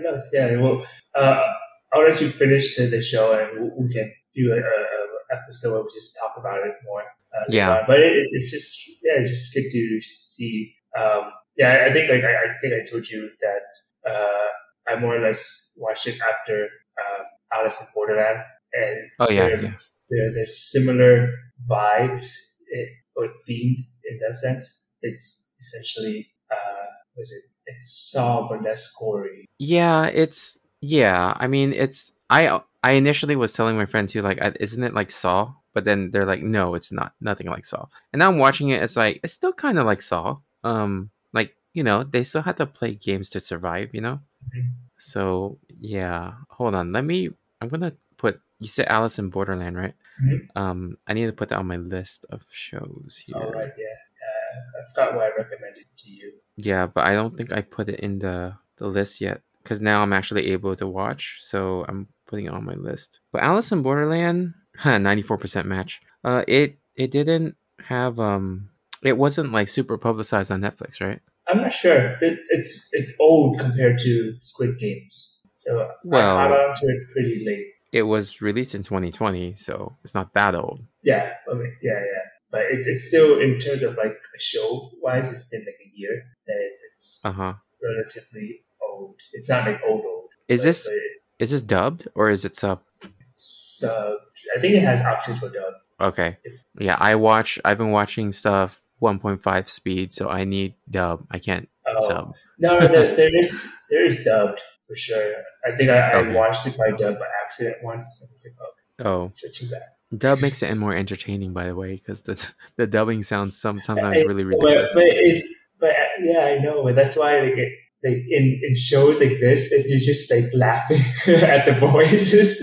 [0.04, 0.18] yeah?
[0.34, 1.48] Yeah, well, uh,
[1.94, 4.93] I'll let you finish the, the show and we, we can do a, a
[5.34, 7.04] episode where we just talk about it more.
[7.36, 7.84] Uh, Yeah.
[7.88, 8.70] but it, it's- just
[9.04, 10.76] yeah, it's just good to see.
[10.98, 13.66] Um, yeah, I think like I, I think I told you that
[14.12, 14.48] uh,
[14.90, 16.64] I more or less watched it after
[17.02, 18.40] um, Alice in Borderland,
[18.74, 19.78] and oh yeah they're,
[20.10, 21.30] yeah they're similar
[21.70, 24.96] vibes eh, or themed in that sense.
[25.02, 26.86] It's essentially uh,
[27.18, 27.44] was it?
[27.66, 29.46] It's Saw but less gory.
[29.58, 31.34] Yeah, it's yeah.
[31.38, 35.12] I mean, it's I I initially was telling my friend too, like, isn't it like
[35.12, 35.54] Saw?
[35.74, 37.14] But then they're like, no, it's not.
[37.22, 37.86] Nothing like Saw.
[38.12, 38.82] And now I'm watching it.
[38.84, 40.38] It's like it's still kind of like Saw.
[40.64, 43.90] Um, like you know, they still had to play games to survive.
[43.94, 44.20] You know.
[44.50, 44.74] Mhm.
[44.98, 46.92] So yeah, hold on.
[46.92, 47.30] Let me.
[47.62, 48.40] I'm gonna put.
[48.60, 49.96] You said Alice in Borderland, right?
[50.22, 50.48] Mhm.
[50.56, 53.36] Um, I need to put that on my list of shows here.
[53.38, 53.98] All right, yeah.
[54.24, 56.34] Uh, I forgot what I recommended to you.
[56.56, 60.02] Yeah, but I don't think I put it in the the list yet because now
[60.04, 63.20] I'm actually able to watch, so I'm putting it on my list.
[63.32, 64.54] But Alice in Borderland,
[64.86, 66.02] ninety four percent match.
[66.24, 67.56] Uh, it it didn't
[67.86, 68.70] have um,
[69.04, 71.20] it wasn't like super publicized on Netflix, right?
[71.48, 72.18] I'm not sure.
[72.22, 77.10] It, it's it's old compared to Squid Games, so Well- I caught on to it
[77.12, 77.68] pretty late.
[77.92, 80.82] It was released in 2020, so it's not that old.
[81.04, 82.24] Yeah, I mean, yeah, yeah.
[82.50, 85.92] But it's it's still in terms of like a show wise, it's been like a
[85.94, 86.24] year.
[86.48, 87.54] That it's it's Uh huh.
[87.84, 89.20] relatively old.
[89.34, 90.30] It's not like old old.
[90.48, 91.02] Is but- this but it-
[91.44, 92.82] is this dubbed or is it sub?
[93.04, 94.16] uh,
[94.56, 95.74] I think it has options for dub.
[96.02, 96.38] Okay.
[96.44, 97.60] If- Yeah, I watch.
[97.66, 101.26] I've been watching stuff 1.5 speed, so I need dub.
[101.30, 102.34] I can't Oh, sub.
[102.60, 105.34] no, no, there, there is there is dubbed for sure.
[105.68, 108.06] I think I, I watched it by dub by accident once.
[108.46, 109.82] Like, oh, Oh, too bad.
[110.18, 112.36] Dub makes it more entertaining, by the way, because the
[112.78, 114.92] the dubbing sounds some sometimes I- really ridiculous.
[114.94, 115.46] but, it,
[115.80, 116.84] but yeah, I know.
[116.84, 117.74] But that's why like, it,
[118.04, 121.02] like in, in shows like this, if you're just like laughing
[121.34, 122.62] at the voices,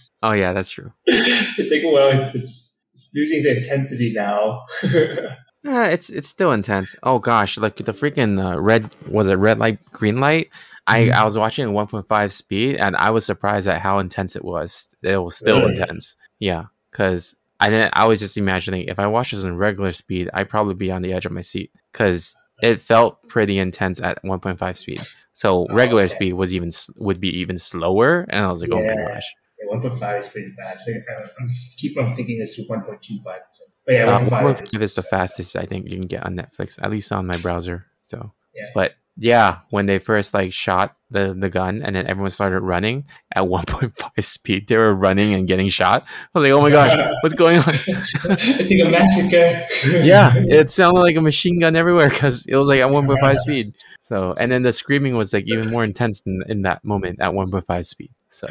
[0.22, 0.92] Oh yeah, that's true.
[1.06, 4.62] it's like well, it's it's, it's losing the intensity now.
[5.64, 6.94] Yeah, it's it's still intense.
[7.02, 10.50] Oh gosh, like the freaking uh, red was it red light, green light?
[10.86, 11.12] I Mhm.
[11.12, 14.88] I was watching at 1.5 speed, and I was surprised at how intense it was.
[15.02, 15.70] It was still Really?
[15.72, 16.14] intense.
[16.38, 17.90] Yeah, because I didn't.
[17.96, 21.02] I was just imagining if I watched this in regular speed, I'd probably be on
[21.02, 25.00] the edge of my seat because it felt pretty intense at 1.5 speed.
[25.32, 26.14] So Oh, regular okay.
[26.14, 29.14] speed was even would be even slower, and I was like, oh my Yeah.
[29.14, 29.34] gosh.
[29.60, 30.88] Yeah, one point five is pretty fast.
[30.88, 33.40] Uh, I'm just keep on thinking it's one point two five.
[33.86, 36.24] But yeah, Uh, one point five 1.5 is the fastest I think you can get
[36.24, 37.86] on Netflix, at least on my browser.
[38.02, 38.66] So, Yeah.
[38.74, 43.04] but Yeah, when they first like shot the the gun, and then everyone started running
[43.34, 44.68] at 1.5 speed.
[44.68, 46.04] They were running and getting shot.
[46.06, 47.64] I was like, oh my gosh, what's going on?
[47.66, 49.66] it's like a massacre.
[50.06, 53.66] yeah, it sounded like a machine gun everywhere because it was like at 1.5 speed.
[54.02, 57.30] So, and then the screaming was like even more intense in, in that moment at
[57.30, 58.10] 1.5 speed.
[58.30, 58.48] So,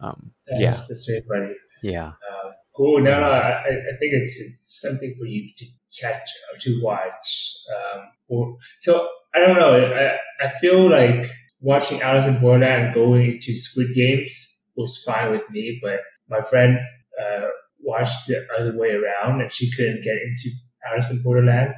[0.00, 1.54] um, yeah, That's, that's very funny.
[1.82, 3.00] yeah, Uh, cool.
[3.00, 5.64] No, no, I, I I think it's, it's something for you to
[6.00, 7.54] catch or to watch.
[7.74, 9.74] Um, or, so I don't know.
[9.94, 11.26] I, I feel like
[11.60, 16.40] watching Alice in Borderland and going into Squid Games was fine with me, but my
[16.42, 16.78] friend
[17.20, 17.46] uh,
[17.82, 20.50] watched the other way around and she couldn't get into
[20.90, 21.74] Alice in Borderland.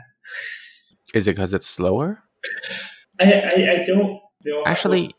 [1.15, 2.23] is it because it's slower?
[3.21, 5.15] I, I, I don't know Actually,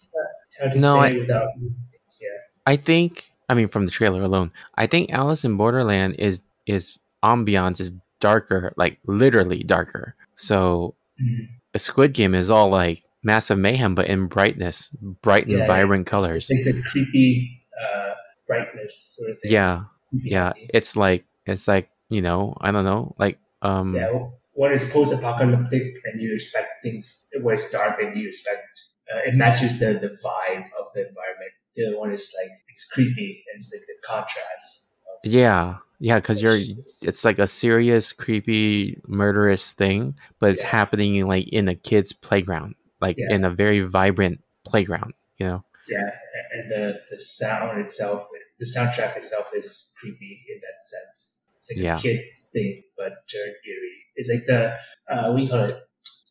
[0.60, 2.19] how no, say I- without things.
[2.21, 2.27] Yeah.
[2.67, 6.99] I think I mean from the trailer alone, I think Alice in Borderland is is
[7.23, 10.15] ambiance is darker, like literally darker.
[10.38, 11.49] So Mhm.
[11.73, 14.89] a Squid Game is all like massive mayhem, but in brightness,
[15.21, 16.47] bright and Yeah, vibrant It's- colors.
[16.49, 18.13] It's like the creepy uh,
[18.47, 19.51] brightness sort of thing.
[19.51, 20.53] Yeah, yeah.
[20.73, 24.10] It's like it's like you know I don't know like um Yeah,
[24.53, 28.63] one is post-apocalyptic, and you expect things where it's dark, and you expect
[29.13, 31.53] uh, it matches the the vibe of the environment.
[31.75, 34.90] The other one is like it's creepy, and it's like the contrast.
[35.23, 36.57] Yeah yeah because you're
[37.01, 40.69] it's like a serious creepy murderous thing, but it's Yeah.
[40.69, 43.36] happening like in a kid's playground, like Yeah.
[43.36, 45.13] in a very vibrant playground.
[45.38, 45.63] You know.
[45.89, 46.10] yeah,
[46.53, 48.27] and the the sound itself,
[48.60, 51.49] the soundtrack itself is creepy in that sense.
[51.57, 51.97] It's like Yeah.
[51.97, 53.97] a kid's thing, but turned eerie.
[54.15, 54.77] It's like the
[55.12, 55.73] uh, what do you call it?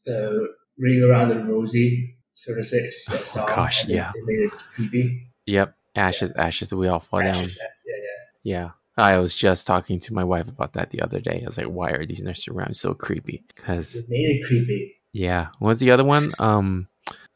[0.07, 0.49] The
[0.79, 2.79] ring around the rosy sort of say,
[3.13, 3.47] Oh, song.
[3.49, 4.13] gosh, yeah.
[4.15, 5.31] they made it creepy.
[5.47, 5.75] Yep.
[5.97, 7.35] Ashes, ashes, we all fall down.
[7.35, 7.45] Yeah,
[7.87, 8.05] yeah.
[8.43, 8.71] Yeah.
[8.97, 11.41] I was just talking to my wife about that the other day.
[11.43, 13.45] I was like, why are these nursery rhymes so creepy?
[13.49, 14.97] Because, It made it creepy.
[15.13, 15.49] yeah.
[15.59, 16.33] What's the other one?
[16.39, 16.89] Um,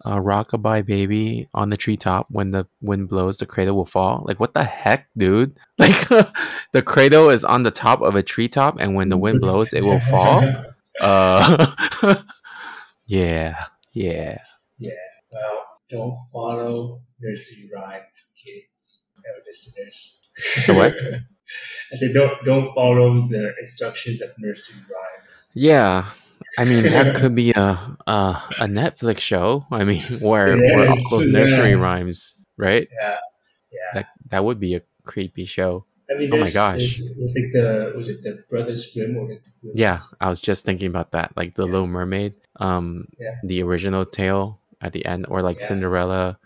[0.04, 2.26] uh, Rockabye Baby on the treetop.
[2.30, 4.24] When the wind blows, the cradle will fall.
[4.26, 5.58] Like, what the heck, dude?
[5.78, 6.08] Like,
[6.72, 9.82] the cradle is on the top of a treetop, and when the wind blows, it
[9.84, 10.42] will fall.
[11.00, 11.74] Uh,
[13.06, 13.64] yeah.
[13.94, 14.38] Yeah.
[15.32, 20.28] Well, don't follow nursery rhymes, kids and listeners.
[20.66, 20.94] The what?
[21.92, 25.52] I said don't don't follow the instructions of nursery rhymes.
[25.54, 26.06] Yeah.
[26.58, 29.64] I mean, that could be a a, a Netflix show.
[29.70, 31.76] I mean, where where Yes, Uncle's nursery yeah.
[31.76, 32.88] rhymes, right?
[33.00, 33.18] Yeah,
[33.72, 33.78] yeah.
[33.94, 35.84] That that would be a creepy show.
[36.10, 37.00] I mean, Oh my gosh.
[37.18, 39.78] was like the was it the Brothers Grimm or the Grimm's?
[39.78, 41.72] Yeah, I was just thinking about that, like the Yeah.
[41.72, 43.34] Little Mermaid, um, Yeah.
[43.42, 45.68] the original tale at the end, or like Yeah.
[45.68, 46.38] Cinderella,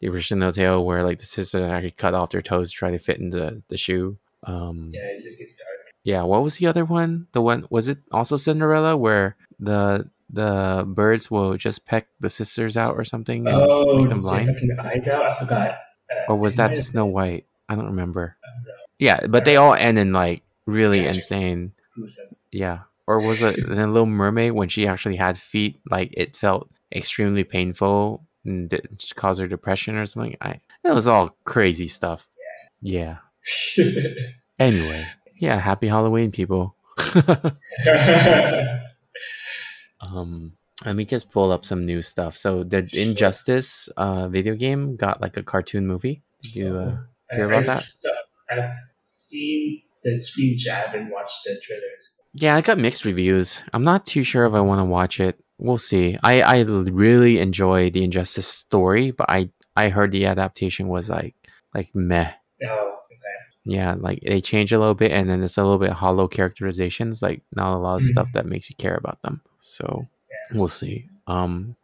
[0.00, 2.98] the original tale where like the sisters actually cut off their toes to try to
[2.98, 4.18] fit into the shoe.
[4.44, 5.78] Um, yeah, it gets dark.
[6.04, 10.84] yeah what was the other one the one was it also cinderella where the the
[10.86, 14.76] birds will just peck the sisters out or something and Oh, make them blind fucking
[14.80, 15.24] eyes out.
[15.24, 15.68] I forgot.
[16.10, 18.72] Uh, or was that snow white i don't remember don't know.
[18.98, 22.36] yeah but they all end in like really insane gruesome.
[22.52, 26.68] yeah or was it the little mermaid when she actually had feet like it felt
[26.94, 32.26] extremely painful and it caused her depression or something i it was all crazy stuff
[32.82, 32.98] Yeah.
[33.00, 33.16] yeah
[34.58, 35.06] anyway
[35.40, 36.76] yeah happy halloween people
[40.12, 40.52] Um,
[40.84, 42.36] let me just pull up some new stuff.
[42.36, 42.88] So the.
[42.92, 46.22] Injustice uh, video game got like a cartoon movie.
[46.42, 46.76] Did you?
[46.76, 46.96] Uh,
[47.30, 47.84] hear about I've, that?
[48.50, 48.70] I've
[49.02, 50.66] seen the screens.
[50.68, 52.24] I haven't watched the trailers.
[52.32, 53.60] yeah, I got mixed reviews.
[53.72, 55.38] I'm not too sure if I want to watch it.
[55.58, 56.18] We'll see.
[56.22, 61.34] I I really enjoy the Injustice story, but I I heard the adaptation was like
[61.72, 62.32] like meh.
[62.68, 62.98] Oh.
[63.64, 67.22] Yeah, like they change a little bit, and then it's a little bit hollow characterizations.
[67.22, 68.08] Like not a lot of Mhm.
[68.12, 69.40] stuff that makes you care about them.
[69.60, 70.06] So
[70.52, 71.08] we'll see.
[71.26, 71.74] Um,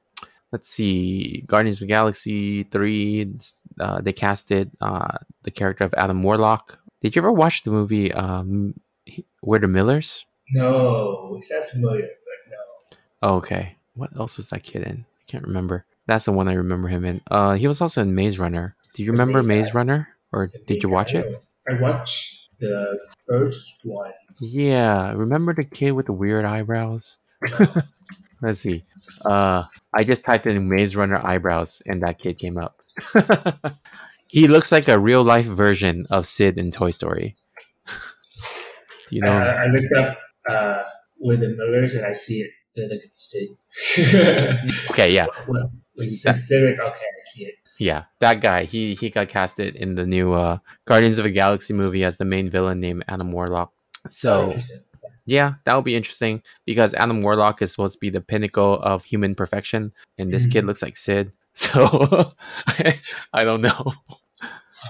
[0.53, 1.43] let's see.
[1.47, 3.33] Guardians of the Galaxy three.
[3.79, 6.79] Uh, they casted uh the character of Adam Warlock.
[7.03, 8.75] Did you ever watch the movie um,
[9.43, 10.27] We're the Millers?
[10.53, 12.53] No, it sounds familiar, but
[13.23, 13.37] no.
[13.39, 13.77] Okay.
[13.95, 15.07] What else was that kid in?
[15.19, 15.87] I can't remember.
[16.07, 17.23] That's the one I remember him in.
[17.31, 18.75] Uh, he was also in Maze Runner.
[18.93, 19.73] Do you remember Maze.
[19.73, 21.43] Runner, or did you watch it?
[21.69, 24.13] I watched the first one.
[24.41, 27.19] Yeah, remember the kid with the weird eyebrows?
[28.43, 28.85] Let's see.
[29.25, 32.81] Uh, I just typed in Maze Runner eyebrows, and that kid came up.
[34.29, 37.37] he looks like a real life version of Sid in Toy Story.
[39.11, 39.33] you know?
[39.33, 40.19] Uh, I looked up
[40.49, 40.83] uh,
[41.19, 42.51] with the Millers and I see it.
[42.77, 44.89] They look at Sid.
[44.91, 47.55] okay, yeah, when when you said Civic, okay, I see it.
[47.81, 48.65] Yeah, that guy.
[48.69, 52.25] He he got casted in the new uh, Guardians of the Galaxy movie as the
[52.29, 53.73] main villain named Adam Warlock.
[54.05, 54.81] Oh, So interesting.
[55.25, 59.05] yeah, that would be interesting because Adam Warlock is supposed to be the pinnacle of
[59.05, 60.69] human perfection, and this kid Mhm.
[60.69, 61.33] looks like Sid.
[61.53, 61.83] So
[63.35, 63.83] I don't know.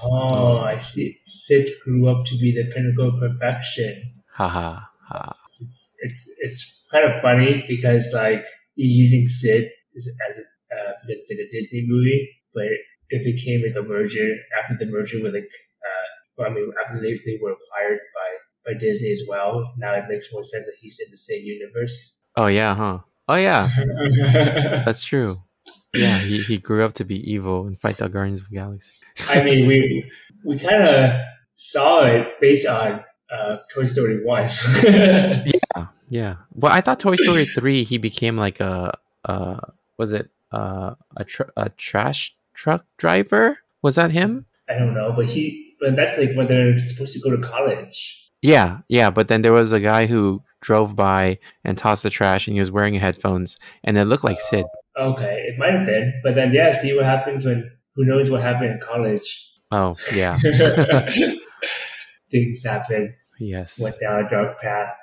[0.04, 1.16] Oh, I see.
[1.26, 3.94] Sid grew up to be the pinnacle of perfection.
[4.34, 4.80] Haha.
[5.08, 5.36] ha.
[5.46, 8.44] It's it's it's kind of funny because like
[8.76, 10.42] you're using Sid as, as a,
[10.74, 12.64] uh, because it's like a Disney movie, but
[13.10, 15.50] it became like a merger after the merger with like
[15.86, 19.72] uh, well, I mean after they they were acquired by by Disney as well.
[19.78, 22.24] Now it makes more sense that he's in the same universe.
[22.36, 22.98] Oh yeah, huh?
[23.28, 23.70] Oh yeah,
[24.84, 25.36] that's true.
[25.94, 28.92] Yeah, he, he grew up to be evil and fight the Guardians of the Galaxy.
[29.28, 30.10] I mean, we
[30.44, 31.20] we kind of
[31.56, 34.48] saw it based on uh, Toy Story One.
[35.74, 36.34] Yeah, yeah.
[36.54, 39.60] Well, I thought Toy Story three he became like a uh
[39.96, 43.58] was it uh a tr- a trash truck driver?
[43.82, 44.44] Was that him?
[44.68, 48.28] I don't know, but he but that's like when they're supposed to go to college.
[48.42, 49.08] Yeah, yeah.
[49.10, 52.60] But then there was a guy who drove by and tossed the trash, and he
[52.60, 54.66] was wearing headphones, and it looked like Sid.
[54.98, 58.42] Okay, it might have been, but then yeah, see what happens when who knows what
[58.42, 59.24] happened in college.
[59.70, 60.38] Oh yeah,
[62.30, 64.94] Things happen, yes, went down a dark path,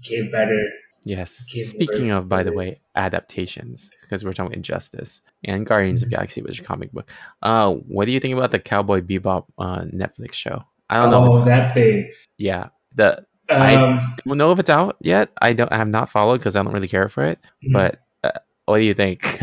[0.00, 0.60] became better.
[1.04, 1.46] Yes.
[1.48, 6.42] Speaking of, by the way, adaptations, because we're talking about Injustice and Guardians of Galaxy,
[6.42, 7.10] which is a comic book.
[7.42, 10.62] Uh, what do you think about the Cowboy Bebop uh, Netflix show?
[10.90, 11.32] I don't know.
[11.32, 12.10] Oh, that thing.
[12.38, 15.30] yeah, the I- Um, don't know if it's out yet.
[15.40, 15.70] I don't.
[15.72, 17.38] I have not followed because I don't really care for it.
[17.64, 17.72] Mm-hmm.
[17.72, 19.40] But uh, what do you think?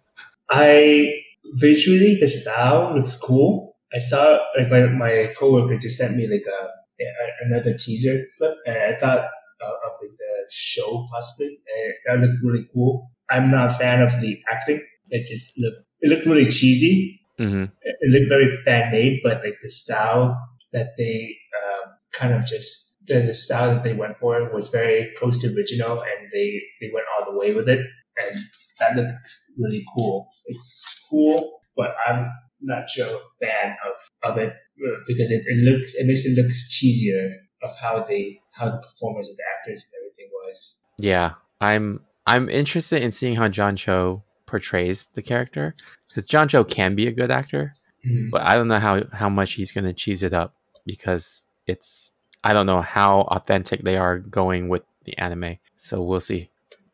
[0.50, 1.12] I
[1.54, 3.76] visually the style looks cool.
[3.94, 6.64] I saw like my, my coworker just sent me like a,
[7.02, 9.28] a another teaser clip, and I thought
[9.64, 11.58] of like the show possibly,
[12.06, 13.10] and that looked really cool.
[13.30, 14.80] I'm not a fan of the acting.
[15.10, 17.20] It just looked it looked really cheesy.
[17.38, 20.36] hmm It it looked very fan made, but like the style
[20.72, 25.12] that they um, kind of just the, the style that they went for was very
[25.16, 27.80] close to original, and they they went all the way with it,
[28.22, 28.38] and
[28.80, 29.18] that looked
[29.58, 30.28] really cool.
[30.46, 35.58] It's cool, but I'm not sure a fan of of it uh, because it, it
[35.64, 37.34] looks it makes it look cheesier
[37.66, 40.86] of how they how the performance of the actors and everything was.
[40.98, 42.00] Yeah, I'm.
[42.28, 45.74] I'm interested in seeing how John Cho portrays the character
[46.08, 47.72] because John Cho can be a good actor,
[48.04, 48.30] Mhm.
[48.32, 52.12] but I don't know how how much he's gonna cheese it up because it's.
[52.44, 56.50] I don't know how authentic they are going with the anime, so we'll see.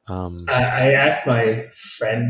[0.09, 2.25] Um, I, I asked my friend.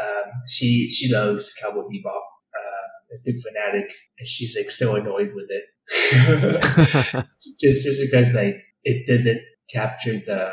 [0.00, 2.24] Um, she she loves Cowboy Bebop.
[2.58, 5.64] Uh, a big fanatic, and she's like so annoyed with it.
[7.60, 10.50] just just because like it doesn't capture the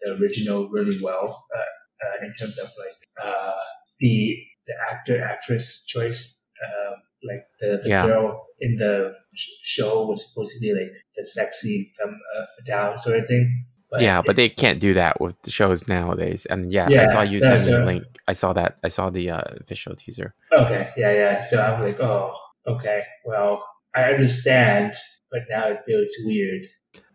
[0.00, 1.58] the original really well uh,
[2.04, 3.52] uh, in terms of like uh,
[4.00, 6.48] the the actor actress choice.
[6.64, 6.94] Um,
[7.28, 8.06] like the, the Yeah.
[8.06, 12.96] girl in the sh- show was supposed to be like the sexy femme uh, fatale
[12.96, 13.64] sort of thing.
[14.00, 16.46] yeah, but they can't do that with the shows nowadays.
[16.46, 18.04] And yeah, I saw you so- send so- the link.
[18.28, 18.78] I saw that.
[18.84, 20.34] I saw the uh, official teaser.
[20.52, 21.40] Okay, yeah, yeah.
[21.40, 22.32] So I'm like, oh,
[22.66, 23.02] okay.
[23.24, 23.62] Well,
[23.94, 24.94] I understand,
[25.30, 26.64] but now it feels weird.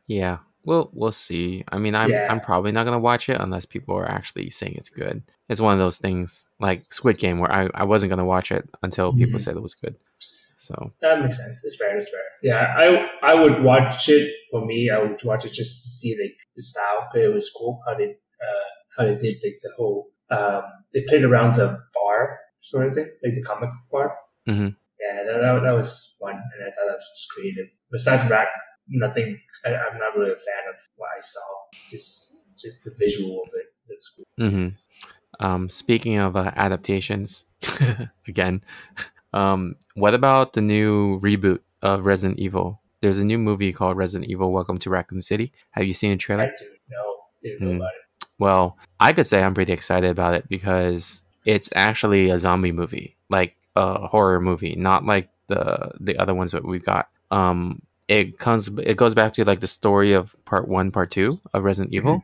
[0.08, 1.64] Yeah, we'll we'll see.
[1.72, 2.28] I mean, I'm Yeah.
[2.30, 5.24] I'm probably not gonna watch it unless people are actually saying it's good.
[5.50, 8.70] It's one of those things like Squid Game where I, I wasn't gonna watch it
[8.84, 9.44] until people Mhm.
[9.44, 9.96] said it was good.
[10.60, 11.64] So That makes sense.
[11.64, 11.98] It's fair.
[11.98, 12.22] It's fair.
[12.44, 14.90] Yeah, I I would watch it for me.
[14.90, 17.08] I would watch it just to see like the style.
[17.12, 18.10] 'cause it was cool how they
[18.46, 20.64] uh, how they did like the whole um,
[20.94, 24.18] they played around the bar sort of thing, like the comic bar.
[24.48, 24.76] Mhm.
[25.08, 27.68] Yeah, that, that, that was fun, and I thought that was just creative.
[27.92, 28.48] Besides that,
[28.90, 29.40] nothing.
[29.66, 31.40] I, I'm not really a fan of what I saw.
[31.90, 34.50] Just just the visual of it looks cool.
[34.50, 34.68] hmm
[35.40, 37.46] um, speaking of uh, adaptations,
[38.28, 38.62] again,
[39.34, 42.82] um, what about the new reboot of Resident Evil?
[43.02, 45.52] There's a new movie called Resident Evil: Welcome to Raccoon City.
[45.72, 46.44] Have you seen the trailer?
[46.44, 47.76] I didn't know didn't know Mm.
[47.78, 48.28] about it.
[48.40, 53.16] Well, I could say I'm pretty excited about it because it's actually a zombie movie,
[53.30, 57.10] like a horror movie, not like the the other ones that we got.
[57.32, 61.40] Um, it comes, it goes back to like the story of part one, part two
[61.54, 62.22] of Resident Evil,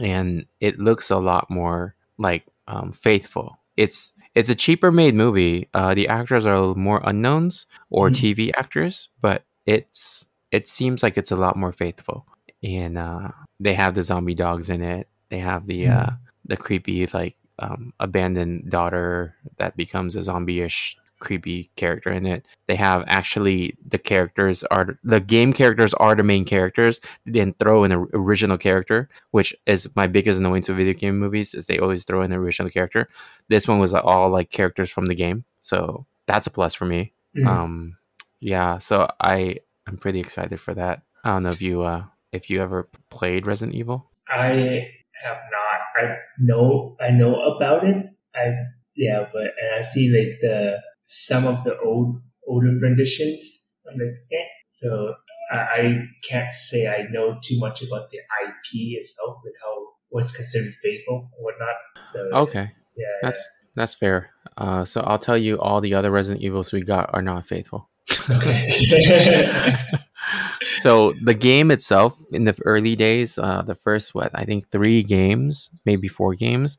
[0.00, 3.58] and it looks a lot more like um, faithful.
[3.76, 5.68] It's it's a cheaper made movie.
[5.74, 8.14] Uh, the actors are more unknowns or Mhm.
[8.14, 12.26] TV actors, but it's it seems like it's a lot more faithful.
[12.62, 13.28] And uh,
[13.60, 15.08] they have the zombie dogs in it.
[15.28, 16.10] They have the uh,
[16.46, 22.46] the creepy like um, abandoned daughter that becomes a zombie-ish creepy character in it.
[22.66, 27.00] They have actually the characters are the game characters are the main characters.
[27.24, 31.18] They didn't throw in an original character, which is my biggest annoyance with video game
[31.18, 33.08] movies is they always throw in an original character.
[33.48, 37.12] This one was all like characters from the game, so that's a plus for me.
[37.36, 37.46] Mhm.
[37.46, 37.96] Um,
[38.40, 41.02] yeah, so I I'm pretty excited for that.
[41.24, 44.10] I don't know if you uh if you ever played Resident Evil.
[44.28, 44.90] I
[45.22, 45.63] have not.
[45.94, 48.06] I know I know about it.
[48.34, 48.52] I
[48.96, 53.76] yeah, but and I see like the some of the old older renditions.
[53.86, 54.48] I'm like, eh.
[54.68, 55.14] So
[55.52, 60.34] I, I can't say I know too much about the IP itself, like how what's
[60.34, 61.74] considered faithful and whatnot.
[62.10, 64.30] So Okay, yeah, that's that's fair.
[64.56, 67.90] Uh, so I'll tell you, all the other Resident Evils we got are not faithful.
[68.30, 69.76] okay.
[70.84, 75.02] so the game itself in the early days uh, the first what i think three
[75.02, 76.70] games maybe four games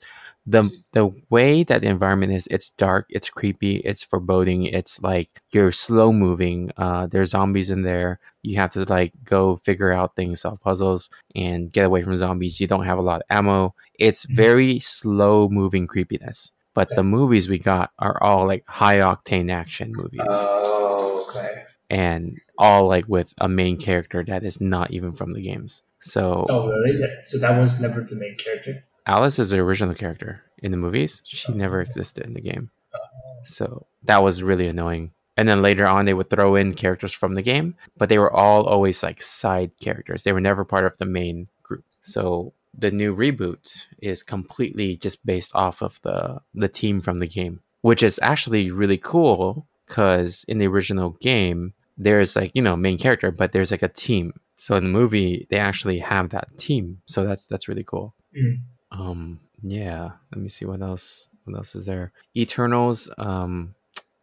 [0.48, 0.64] the
[0.98, 5.72] the way that the environment is it's dark it's creepy it's foreboding it's like you're
[5.72, 8.20] slow moving uh, there's zombies in there.
[8.44, 12.60] You have to like go figure out things solve puzzles and get away from zombies.
[12.60, 13.74] You don't have a lot of ammo.
[13.98, 14.36] It's Mhm.
[14.36, 19.92] very slow moving creepiness but the movies we got are all like high octane action
[19.96, 20.22] movies.
[20.30, 21.65] Oh, okay.
[21.90, 25.82] And all like with a main character that is not even from the games.
[26.02, 27.02] So Oh, really?
[27.24, 28.84] So that was never the main character.
[29.06, 31.22] Alice is the original character in the movies.
[31.26, 31.56] She oh.
[31.56, 32.70] never existed in the game.
[32.94, 33.00] Oh.
[33.44, 35.12] So that was really annoying.
[35.38, 38.32] And then later on, they would throw in characters from the game, but they were
[38.32, 40.24] all always like side characters.
[40.24, 41.84] They were never part of the main group.
[42.02, 47.28] So the new reboot is completely just based off of the the team from the
[47.28, 52.76] game, which is actually really cool because in the original game, there's like you know
[52.76, 54.34] main character, but there's like a team.
[54.56, 57.02] So in the movie, they actually have that team.
[57.06, 58.14] So that's that's really cool.
[58.38, 58.60] Mm.
[58.92, 60.12] Um, yeah.
[60.32, 61.28] Let me see what else.
[61.44, 62.12] What else is there?
[62.36, 63.10] Eternals.
[63.18, 63.76] Um,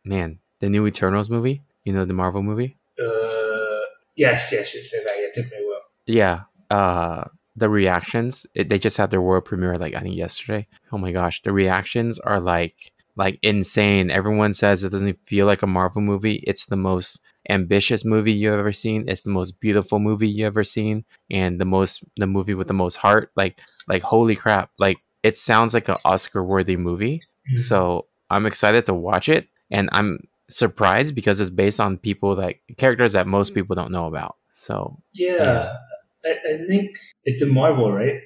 [0.05, 1.63] man, the new Eternals movie.
[1.85, 2.77] You know the Marvel movie.
[2.99, 3.85] Uh,
[4.17, 4.91] yes, yes, yes.
[4.91, 6.13] That yeah, me a.
[6.13, 6.41] Yeah.
[6.71, 7.25] Uh,
[7.57, 8.47] the reactions.
[8.55, 10.67] It, they just had their world premiere like I think yesterday.
[10.91, 14.11] Oh my gosh, the reactions are like like insane.
[14.11, 16.43] Everyone says it doesn't feel like a Marvel movie.
[16.47, 19.05] It's the most ambitious movie you've ever seen.
[19.09, 22.75] It's the most beautiful movie you've ever seen, and the most the movie with the
[22.75, 23.31] most heart.
[23.37, 24.71] Like like holy crap!
[24.79, 27.23] Like it sounds like an Oscar worthy movie.
[27.53, 27.61] Mhm.
[27.61, 32.57] So I'm excited to watch it, and I'm surprised because it's based on people that
[32.77, 34.37] characters that most people don't know about.
[34.53, 35.77] So yeah,
[36.25, 38.21] I, I think it's a Marvel, right?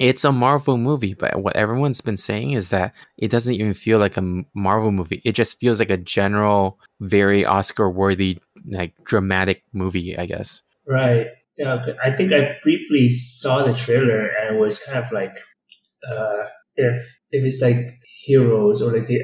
[0.00, 3.98] It's a Marvel movie, but what everyone's been saying is that it doesn't even feel
[3.98, 5.20] like a Marvel movie.
[5.24, 8.38] It just feels like a general, very Oscar worthy,
[8.70, 10.62] like dramatic movie, I guess.
[10.86, 11.26] Right.
[11.58, 11.74] Yeah.
[11.74, 11.94] Okay.
[12.02, 15.34] I think I briefly saw the trailer and it was kind of like,
[16.10, 16.96] uh, if
[17.30, 17.76] if it's like
[18.24, 19.20] heroes or like the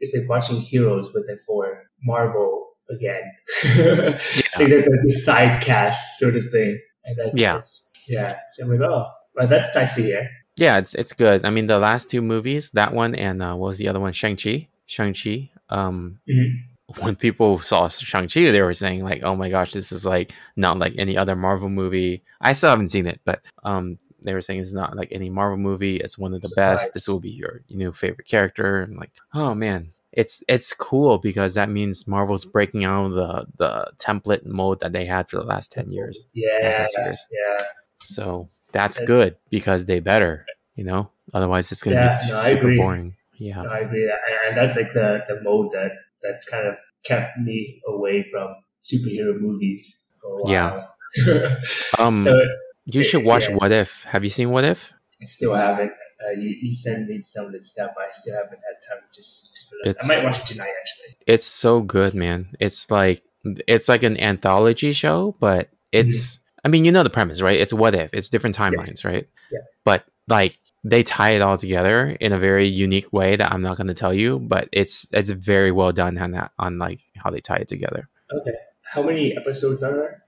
[0.00, 3.22] it's like watching heroes, but then for Marvel again.
[3.64, 7.52] it's like the, the, the side cast sort of thing, and that's Yeah.
[7.52, 8.36] that's- yeah.
[8.54, 10.28] So I'm like, oh, well, that's nice to hear.
[10.56, 11.44] Yeah, it's it's good.
[11.44, 14.12] I mean, the last two movies, that one and uh, what was the other one?
[14.12, 14.68] Shang Chi.
[14.86, 15.50] Shang Chi.
[15.68, 16.52] Um, Mhm.
[17.00, 20.32] when people saw Shang Chi, they were saying like, "Oh my gosh, this is like
[20.56, 24.42] not like any other Marvel movie." I still haven't seen it, but um, they were
[24.42, 25.96] saying it's not like any Marvel movie.
[25.96, 26.94] It's one of the best.
[26.94, 28.80] This will be your new favorite character.
[28.82, 33.46] And like, oh man, it's it's cool because that means Marvel's breaking out of the
[33.58, 36.26] the template mode that they had for the last ten years.
[36.32, 36.86] Yeah.
[36.96, 37.18] years.
[37.32, 37.64] Yeah.
[38.02, 40.44] So that's And- good because they better,
[40.74, 41.10] you know.
[41.32, 43.16] Otherwise, it's gonna Yeah, be no, super boring.
[43.38, 43.62] Yeah.
[43.62, 44.04] No, I agree.
[44.04, 48.54] And, and that's like the, the mode that, that kind of kept me away from
[48.82, 50.52] superhero movies for a while.
[50.52, 51.56] Yeah.
[51.98, 52.38] Um, so
[52.84, 53.56] you should watch yeah.
[53.56, 54.04] What If.
[54.04, 54.92] Have you seen What If?
[55.20, 55.92] I still haven't.
[56.24, 59.02] Uh, you, you sent me some of the stuff, but I still haven't had time
[59.04, 59.72] to just.
[59.84, 59.96] look.
[60.02, 61.16] I might watch it tonight, actually.
[61.26, 62.46] It's so good, man.
[62.60, 63.22] It's like
[63.68, 66.40] it's like an anthology show, but it's.
[66.64, 67.60] I mean, you know the premise, right?
[67.60, 68.12] It's What If.
[68.14, 69.28] It's different timelines, right?
[69.52, 69.58] Yeah.
[69.84, 73.76] But like they tie it all together in a very unique way that I'm not
[73.76, 77.30] going to tell you, but it's it's very well done on that on like how
[77.30, 78.08] they tie it together.
[78.32, 78.54] Okay.
[78.82, 80.22] How many episodes are there?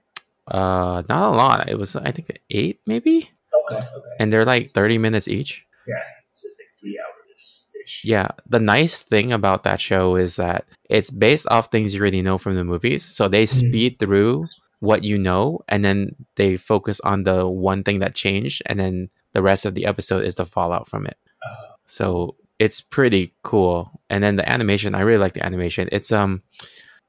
[0.47, 1.69] Uh, not a lot.
[1.69, 3.29] It was I think eight maybe,
[3.69, 3.77] Okay.
[3.77, 4.15] Okay.
[4.19, 5.65] and they're like thirty minutes each.
[5.87, 5.95] yeah,
[6.33, 8.05] so it's like three hours ish.
[8.05, 12.21] Yeah, the nice thing about that show is that it's based off things you already
[12.21, 13.03] know from the movies.
[13.03, 14.47] So they speed through
[14.79, 19.09] what you know and then they focus on the one thing that changed and then
[19.33, 21.17] the rest of the episode is the fallout from it.
[21.45, 24.01] Uh, So it's pretty cool.
[24.09, 25.89] And then the animation, I really like the animation.
[25.91, 26.41] It's um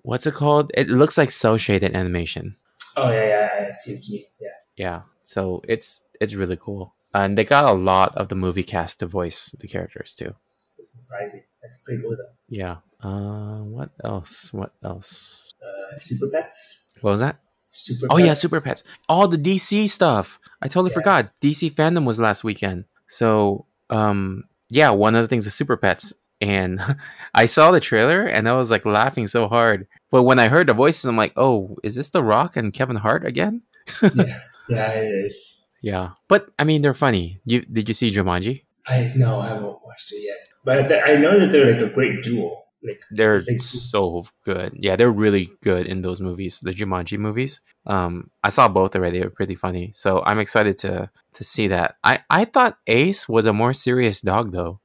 [0.03, 0.71] what's it called?
[0.75, 2.57] It looks like cel shaded animation.
[2.97, 4.25] oh yeah, yeah, I see what you mean.
[4.41, 4.59] Yeah.
[4.77, 5.01] Yeah.
[5.25, 6.95] So it's it's really cool.
[7.15, 10.35] And they got a lot of the movie cast to voice the characters too.
[10.53, 11.43] It's, it's surprising.
[11.63, 12.33] That's pretty cool though.
[12.49, 12.77] Yeah.
[13.03, 14.53] Uh, what else?
[14.53, 15.53] What else?
[15.63, 16.93] Uh, Super Pets.
[17.01, 17.37] What was that?
[17.79, 18.13] Super.
[18.13, 18.83] Oh yeah, Super Pets.
[19.09, 20.39] All the DC stuff.
[20.61, 20.95] I totally Yeah.
[20.95, 21.33] forgot.
[21.41, 22.85] DC fandom was last weekend.
[23.07, 26.81] So, um, yeah, one of the things was Super Pets, and
[27.35, 29.87] I saw the trailer and I was like laughing so hard.
[30.11, 32.97] But when I heard the voices, I'm like, oh, is this The Rock and Kevin
[32.97, 33.63] Hart again?
[34.03, 34.39] Yeah.
[34.71, 35.73] Yeah, it is.
[35.81, 37.41] Yeah, but I mean they're funny.
[37.47, 38.65] You did you see Jumanji?
[38.87, 42.23] I no, I haven't watched it yet, but I know that they're like a great
[42.23, 42.65] duo.
[42.83, 44.73] Like They're so good.
[44.79, 47.61] Yeah, they're really good in those movies, the Jumanji movies.
[47.87, 49.19] Um, I saw both already.
[49.19, 49.91] They're pretty funny.
[49.95, 51.97] So I'm excited to to see that.
[52.05, 54.81] I I thought Ace was a more serious dog though.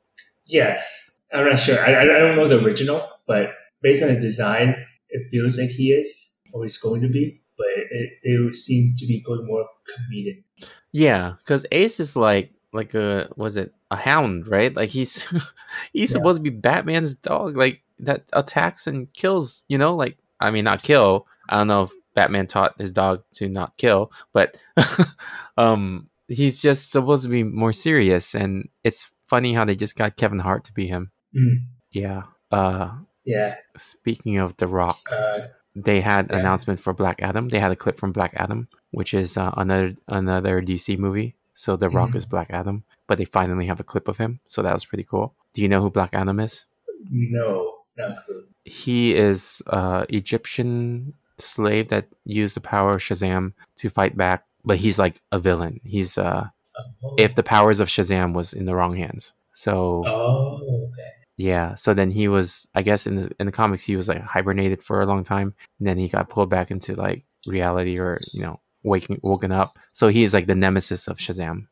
[0.46, 1.80] yes, I'm not sure.
[1.80, 4.76] I, I don't know the original, but based on the design,
[5.10, 7.42] it feels like he is or he's going to be.
[7.58, 10.44] But it, they seem to be going more comedic.
[10.92, 14.74] Yeah, because Ace is like like a was it a hound, right?
[14.76, 15.22] Like he's
[15.94, 16.18] he's Yeah.
[16.18, 19.64] supposed to be Batman's dog, like that attacks and kills.
[19.68, 21.26] You know, like I mean, not kill.
[21.50, 24.58] I don't know if Batman taught his dog to not kill, but
[25.58, 28.36] um, he's just supposed to be more serious.
[28.36, 31.12] And it's funny how they just got Kevin Hart to be him.
[31.36, 31.66] Mm.
[31.92, 32.24] Yeah.
[32.52, 32.92] Uh,
[33.24, 33.56] Yeah.
[33.78, 36.38] speaking of The Rock, Uh, they had Yeah.
[36.38, 37.50] announcement for Black Adam.
[37.50, 41.36] They had a clip from Black Adam, which is uh, another another DC movie.
[41.54, 42.16] So The Rock Mhm.
[42.16, 44.40] is Black Adam, but they finally have a clip of him.
[44.48, 45.34] So that was pretty cool.
[45.54, 46.66] Do you know who Black Adam is?
[47.10, 48.46] no, not good.
[48.66, 54.78] He is uh Egyptian slave that used the power of Shazam to fight back, but
[54.78, 55.80] he's like a villain.
[55.84, 56.48] He's uh
[57.04, 57.14] Oh.
[57.20, 59.34] if the powers of Shazam was in the wrong hands.
[59.54, 61.10] So Oh, okay.
[61.38, 64.22] Yeah, so then he was, I guess, in the in the comics, he was like
[64.22, 68.20] hibernated for a long time, and then he got pulled back into like reality, or
[68.34, 69.78] you know, waking woken up.
[69.94, 71.68] So he is like the nemesis of Shazam.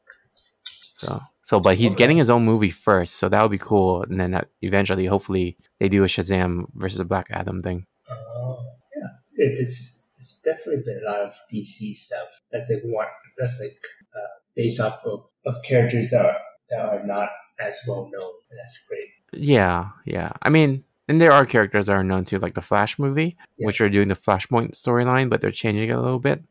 [0.94, 1.98] So so, but he's Okay.
[2.04, 4.04] getting his own movie first, so that would be cool.
[4.04, 7.86] And then that eventually, hopefully, they do a Shazam versus a Black Adam thing.
[8.10, 8.64] Oh,
[8.96, 9.08] yeah.
[9.36, 12.40] It's it's definitely been a lot of DC stuff.
[12.52, 13.08] That's like one.
[13.38, 13.76] That's like
[14.16, 16.38] uh, based off of, of characters that are
[16.70, 18.32] that are not as well known.
[18.50, 19.10] And that's great.
[19.34, 20.32] Yeah, yeah.
[20.44, 23.66] I mean, and there are characters that are known too, like the Flash movie, Yeah.
[23.66, 26.44] which are doing the Flashpoint storyline, but they're changing it a little bit.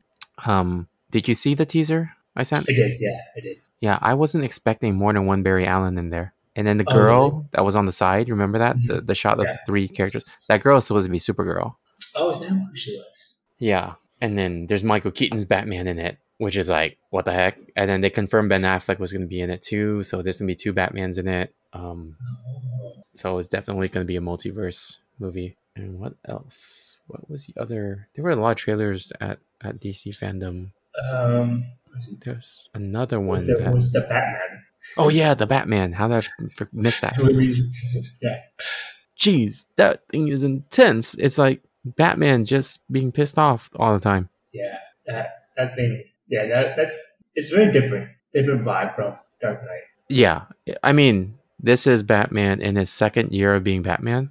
[0.47, 2.67] Um, did you see the teaser I sent?
[2.69, 2.99] I did.
[3.01, 3.57] Yeah, I did.
[3.81, 6.35] Yeah, I wasn't expecting more than one Barry Allen in there.
[6.57, 7.45] And then the Oh, girl really?
[7.53, 8.77] that was on the side, remember that?
[8.77, 8.87] Mhm.
[8.89, 9.53] The, the shot of Yeah.
[9.53, 10.25] the three characters.
[10.49, 11.77] That girl is supposed to be Supergirl.
[12.17, 13.49] Oh, is that who she was?
[13.59, 13.95] Yeah.
[14.21, 17.59] And then there's Michael Keaton's Batman in it, which is like, what the heck?
[17.77, 20.03] And then they confirmed Ben Affleck was going to be in it too.
[20.03, 21.55] So there's going to be two Batmans in it.
[21.73, 22.17] Um,
[22.83, 25.57] Oh, so it's definitely going to be a multiverse movie.
[25.77, 26.99] And what else?
[27.07, 28.09] What was the other?
[28.15, 30.71] There were a lot of trailers at, at DC fandom.
[31.13, 31.65] um,
[32.25, 33.29] There's another one.
[33.29, 34.63] was the that- was the Batman?
[34.97, 35.93] oh, yeah, the Batman.
[35.93, 36.25] How did
[36.61, 37.15] I miss that?
[38.23, 38.37] yeah.
[39.17, 41.15] geez, that thing is intense.
[41.15, 44.29] It's like Batman just being pissed off all the time.
[44.53, 44.79] Yeah.
[45.07, 46.05] That that thing.
[46.29, 46.47] Yeah.
[46.47, 48.09] That that's it's very different.
[48.33, 49.83] Different vibe from Dark Knight.
[50.09, 50.43] Yeah,
[50.83, 54.31] I mean, this is Batman in his second year of being Batman,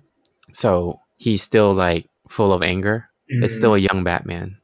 [0.53, 3.09] so he's still like full of anger.
[3.27, 3.57] It's Mm.
[3.57, 4.57] still a young Batman.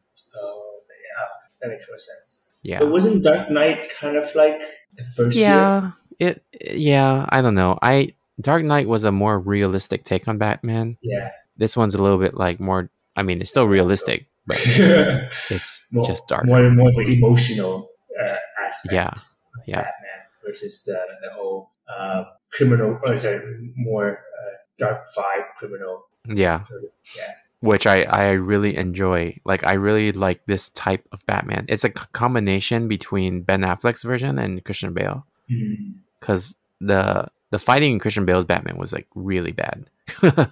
[1.65, 1.67] Oh, yeah.
[1.67, 2.49] That makes more sense.
[2.63, 4.59] Yeah, But wasn't Dark Knight kind of like
[4.95, 5.45] the first year?
[5.45, 6.43] yeah, it.
[6.71, 7.77] Yeah, I don't know.
[7.81, 10.97] I Dark Knight was a more realistic take on Batman.
[11.01, 11.31] Yeah.
[11.57, 12.89] This one's a little bit like more.
[13.15, 14.57] I mean, it's still realistic, but
[15.49, 16.45] it's more, just dark.
[16.45, 17.89] More more of an emotional
[18.19, 18.35] uh,
[18.65, 18.93] aspect.
[18.93, 19.75] Yeah, of yeah.
[19.75, 22.99] Batman versus the the whole uh, criminal.
[23.05, 23.39] Or sorry,
[23.75, 26.07] more uh, dark vibe criminal.
[26.27, 26.57] Yeah.
[26.57, 27.33] Sort of, yeah.
[27.61, 29.37] Which I, I really enjoy.
[29.45, 31.65] Like I really like this type of Batman.
[31.69, 35.25] It's a c- combination between Ben Affleck's version and Christian Bale
[36.19, 39.89] because the the fighting in Christian Bale's Batman was like really bad.
[40.21, 40.47] I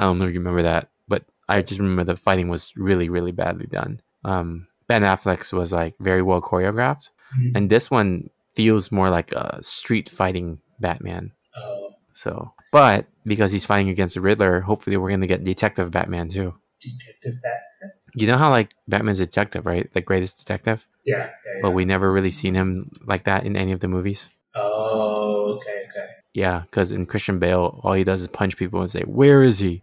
[0.00, 3.32] don't know if you remember that, but I just remember the fighting was really really
[3.32, 4.00] badly done.
[4.24, 7.52] Um, ben Affleck's was like very well choreographed, Mhm.
[7.56, 11.32] and this one feels more like a street fighting Batman.
[11.56, 16.28] Oh, So, but because he's fighting against the Riddler, hopefully we're gonna get Detective Batman
[16.28, 16.54] too.
[16.80, 17.92] Detective Batman.
[18.16, 19.90] You know how like Batman's a detective, right?
[19.92, 21.18] The greatest detective, Yeah.
[21.18, 21.60] yeah, yeah.
[21.62, 24.28] but we never really seen him like that in any of the movies.
[24.56, 26.06] oh, okay, okay.
[26.34, 29.60] Yeah, because in Christian Bale, all he does is punch people and say, "Where is
[29.60, 29.82] he?"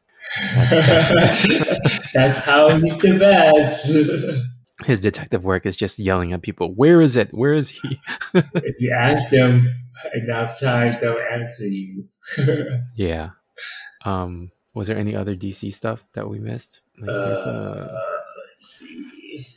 [0.54, 4.48] That's- That's how he's the best.
[4.86, 7.30] His detective work is just yelling at people, "Where is it?
[7.32, 8.00] Where is he?"
[8.34, 9.62] if you ask them
[10.14, 12.06] enough times, they'll answer you.
[12.96, 13.32] yeah.
[14.06, 16.82] Um, was there any other DC stuff that we missed?
[16.98, 18.02] Like, there's uh, a
[18.52, 19.48] let's see.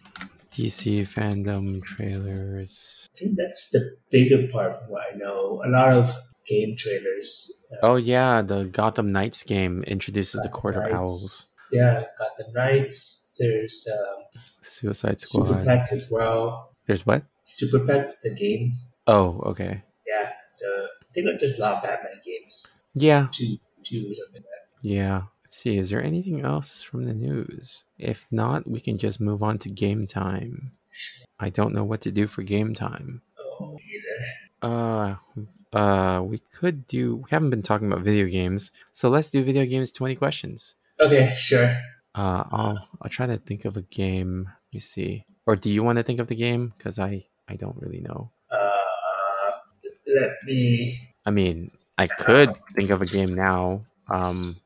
[0.51, 3.09] DC fandom trailers.
[3.15, 5.63] I think that's the bigger part from what I know.
[5.67, 6.15] A lot of
[6.47, 7.67] game trailers.
[7.73, 12.53] uh, Oh yeah, the Gotham Knights game introduces the Gotham Court of Owls, Yeah, Gotham
[12.53, 13.35] Knights.
[13.39, 15.47] There's um, Suicide Squad.
[15.47, 16.71] Super Pets as well.
[16.87, 17.25] There's what?
[17.47, 18.75] Super Pets, the game.
[19.07, 19.83] Oh, okay.
[20.55, 22.85] So I think there's a lot of Batman games.
[22.95, 24.89] Yeah, Two, two or something like that.
[24.89, 25.23] Yeah.
[25.45, 25.79] Let's see.
[25.79, 27.85] Is there anything else from the news?
[27.99, 30.73] If not, we can just move on to game time.
[31.41, 33.23] I don't know what to do for game time.
[33.39, 34.27] Oh, either.
[34.63, 37.17] Uh, uh, we could do.
[37.17, 39.91] We haven't been talking about video games, so let's do video games.
[39.91, 40.77] Twenty questions.
[41.01, 41.69] Okay, sure.
[42.15, 44.45] Uh, I'll I'll try to think of a game.
[44.47, 45.27] Let me see.
[45.47, 46.73] Or do you want to think of the game?
[46.79, 48.31] Because I I don't really know.
[50.17, 53.85] Uh, let me I mean, I could think of a game now.
[54.09, 54.57] Um,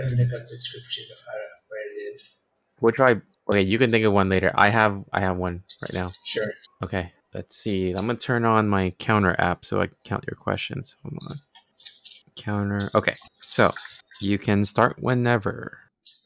[0.00, 1.32] let me look up description of how
[1.68, 2.50] where it is.
[2.80, 3.16] we'll try.
[3.48, 4.50] Okay, you can think of one later.
[4.54, 6.10] I have I have one right now.
[6.24, 6.50] Sure.
[6.82, 7.90] Okay, let's see.
[7.90, 10.96] I'm gonna turn on my counter app so I can count your questions.
[11.02, 11.36] Hold on.
[12.36, 12.90] Counter.
[12.94, 13.72] Okay, so
[14.20, 15.78] you can start whenever.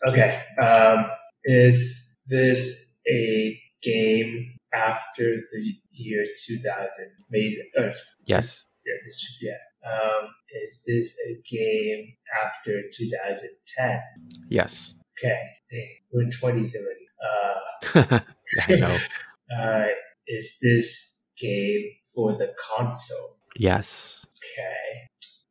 [0.06, 0.40] Okay.
[0.62, 1.06] Um,
[1.44, 6.88] is this a game after the year 2000?
[7.30, 7.90] Made, uh,
[8.24, 8.64] Yes.
[8.86, 9.90] Yeah, this should, yeah.
[9.90, 10.28] Um,
[10.64, 12.12] is this a game
[12.44, 14.00] after 2010?
[14.48, 14.94] Yes.
[15.18, 15.38] Okay.
[15.70, 17.06] Dang, we're in 20s already.
[17.94, 18.20] Uh,
[18.68, 18.98] I know.
[19.56, 19.84] uh,
[20.26, 23.36] is this game for the console?
[23.56, 24.24] Yes.
[24.38, 25.08] Okay.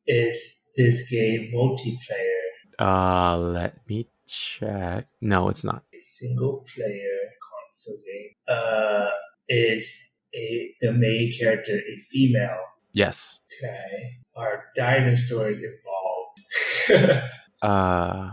[0.07, 2.39] Is this game multiplayer?
[2.79, 5.05] Uh, let me check.
[5.21, 5.83] No, it's not.
[5.93, 7.19] A single player
[7.49, 8.31] console game.
[8.47, 9.09] Uh,
[9.47, 12.59] is a the main character a female?
[12.93, 13.39] Yes.
[13.63, 14.19] Okay.
[14.35, 17.23] Are dinosaurs evolved?
[17.61, 18.31] Uh,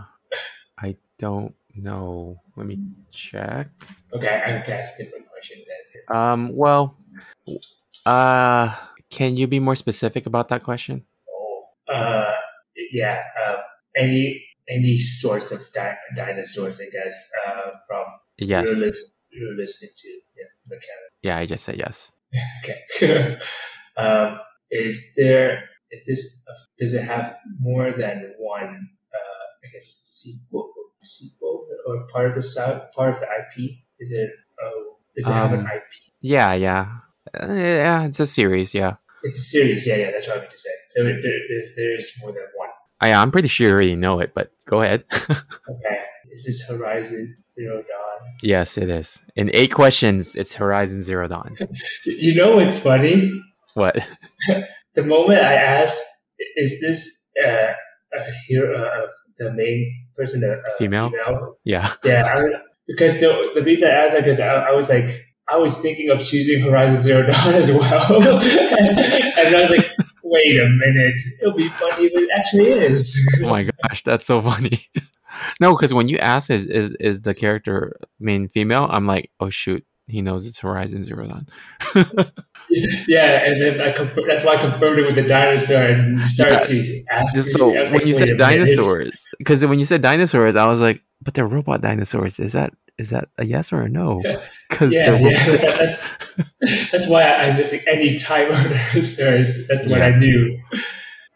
[0.79, 2.39] I don't know.
[2.55, 2.79] Let me
[3.11, 3.67] check.
[4.13, 6.15] okay, I'm gonna ask a different question then.
[6.15, 6.95] Um, well,
[8.05, 8.73] uh,
[9.09, 11.03] can you be more specific about that question?
[11.29, 11.61] Oh,
[11.93, 12.31] uh,
[12.93, 13.21] yeah.
[13.35, 13.57] Uh,
[13.97, 17.29] any any sorts of di- dinosaurs, I guess.
[17.47, 18.05] Uh, from
[18.37, 18.69] Yes.
[18.69, 21.11] realis- realistic to yeah, mechanic.
[21.21, 22.11] Yeah, I just said yes.
[22.63, 23.37] Okay.
[23.97, 24.39] um,
[24.71, 26.45] is there is this
[26.79, 28.89] does it have more than one?
[29.13, 30.71] Uh, I guess sequel
[31.03, 33.71] sequel or part of the sub part of the IP?
[33.99, 34.29] Is it
[34.61, 35.83] oh does it have an Um, IP?
[36.21, 36.87] Yeah, yeah.
[37.33, 38.95] Uh, yeah, it's a series, yeah.
[39.23, 39.87] It's a series.
[39.87, 40.11] Yeah, yeah.
[40.11, 40.69] That's what I meant to say.
[40.87, 42.69] So there, there's there's more than one.
[43.01, 45.03] I, I'm pretty sure you already know it, but go ahead.
[45.11, 45.97] Okay.
[46.33, 48.29] Is this Horizon Zero Dawn?
[48.43, 49.21] yes, it is.
[49.35, 51.55] In eight questions, it's Horizon Zero Dawn.
[52.05, 53.31] You know what's funny?
[53.73, 53.97] What?
[54.95, 56.03] The moment I asked,
[56.55, 57.67] "Is this uh,
[58.17, 58.81] a hero?
[58.81, 59.07] Uh, uh,
[59.37, 61.11] the main person, a, a Female?
[61.63, 61.93] Yeah.
[62.03, 62.41] Yeah, I,
[62.87, 65.05] because the the reason I asked that because I, I was like
[65.49, 69.89] I was thinking of choosing Horizon Zero Dawn as well, and I was like,
[70.23, 73.41] wait a minute, it'll be funny if it actually is.
[73.43, 74.87] Oh my gosh, that's so funny.
[75.61, 79.49] no, because when you ask is, is is the character main female, I'm like, oh
[79.49, 81.47] shoot, he knows it's Horizon Zero Dawn.
[83.07, 86.63] yeah, and then I conf- that's why I confirmed it with the dinosaur and started
[86.67, 87.35] to ask.
[87.37, 91.33] so when like, you said dinosaurs, because when you said dinosaurs, I was like, but
[91.33, 92.39] they're robot dinosaurs.
[92.39, 94.21] Is that is that a yes or a no?
[94.69, 96.03] Because Yeah, they're yeah, that's
[96.91, 99.67] that's why I, I missed any type of dinosaurs.
[99.67, 100.07] That's what Yeah.
[100.07, 100.59] I knew.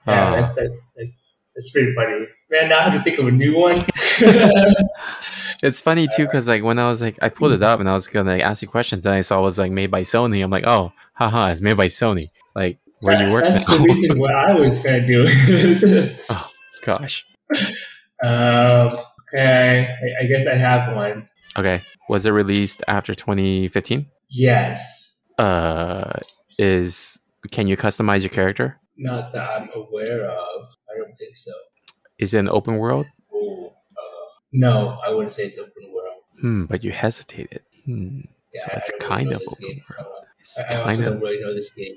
[0.08, 2.26] Yeah, Uh, that's, that's that's that's pretty funny.
[2.52, 3.86] Man, now I have to think of a new one.
[5.64, 7.93] It's funny too because like when I was like I pulled it up and I
[7.93, 10.43] was gonna like, ask you questions and I saw it was like made by Sony.
[10.43, 12.32] I'm like, oh, haha, it's made by Sony.
[12.56, 13.78] Like where do you work That's now?
[13.78, 15.28] the reason what I was gonna do.
[16.32, 16.49] Oh
[16.84, 17.28] gosh.
[18.24, 18.97] um,
[19.32, 21.28] okay, I, I guess I have one.
[21.56, 21.84] Okay.
[22.10, 24.08] Was it released after 2015?
[24.32, 26.12] Yes, Uh,
[26.58, 27.20] is
[27.52, 28.80] can you customize your character?
[28.97, 30.68] not that I'm aware of.
[30.89, 31.52] I don't think so.
[32.22, 33.08] Is it an open world?
[33.34, 34.02] Oh, uh,
[34.54, 36.16] no, I wouldn't say it's open world.
[36.40, 37.64] Hmm, but you hesitated.
[37.86, 38.22] Hmm.
[38.54, 39.82] Yeah, so it's really kind of open game.
[39.90, 40.14] world.
[40.40, 41.96] It's I, I also kind don't really know this game.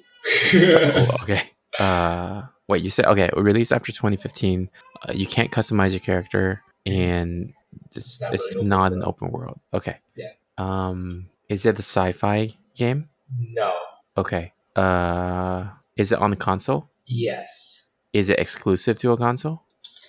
[0.97, 1.43] Oh, okay.
[1.79, 2.83] Uh, wait.
[2.83, 3.31] You said okay.
[3.37, 4.71] Released after 2015.
[5.03, 7.53] Uh, you can't customize your character, and
[7.93, 9.61] it's It's not it's really not an open world.
[9.73, 9.97] Okay.
[10.17, 10.33] Yeah.
[10.59, 13.09] Um, is it the sci-fi game?
[13.39, 13.73] no.
[14.17, 14.53] Okay.
[14.77, 16.89] Uh, is it on the console?
[17.07, 18.01] Yes.
[18.13, 19.63] Is it exclusive to a console?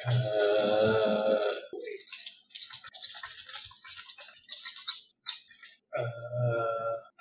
[0.07, 1.35] Uh,
[1.73, 2.11] wait.
[5.97, 6.03] Uh,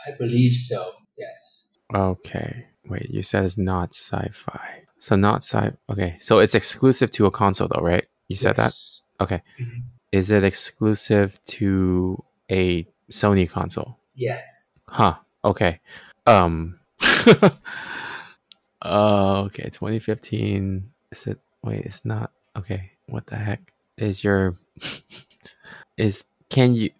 [0.06, 0.84] I believe so.
[1.18, 1.76] Yes.
[1.94, 2.66] Okay.
[2.88, 4.82] Wait, you said it's not sci-fi.
[4.98, 5.70] So not sci.
[5.90, 8.04] Okay, so it's exclusive to a console, though, right?
[8.28, 8.64] You said that.
[8.64, 9.02] Yes.
[9.20, 9.42] Okay.
[9.60, 9.82] Mhm.
[10.12, 13.98] Is it exclusive to a Sony console?
[14.14, 14.78] Yes.
[14.88, 15.16] Huh.
[15.44, 15.80] Okay.
[16.26, 16.78] Um.
[18.82, 19.64] uh, okay.
[19.64, 20.90] 2015.
[21.12, 21.38] Is it?
[21.62, 21.80] Wait.
[21.84, 22.30] It's not.
[22.56, 22.90] Okay.
[23.06, 24.56] What the heck is your?
[25.96, 26.90] is can you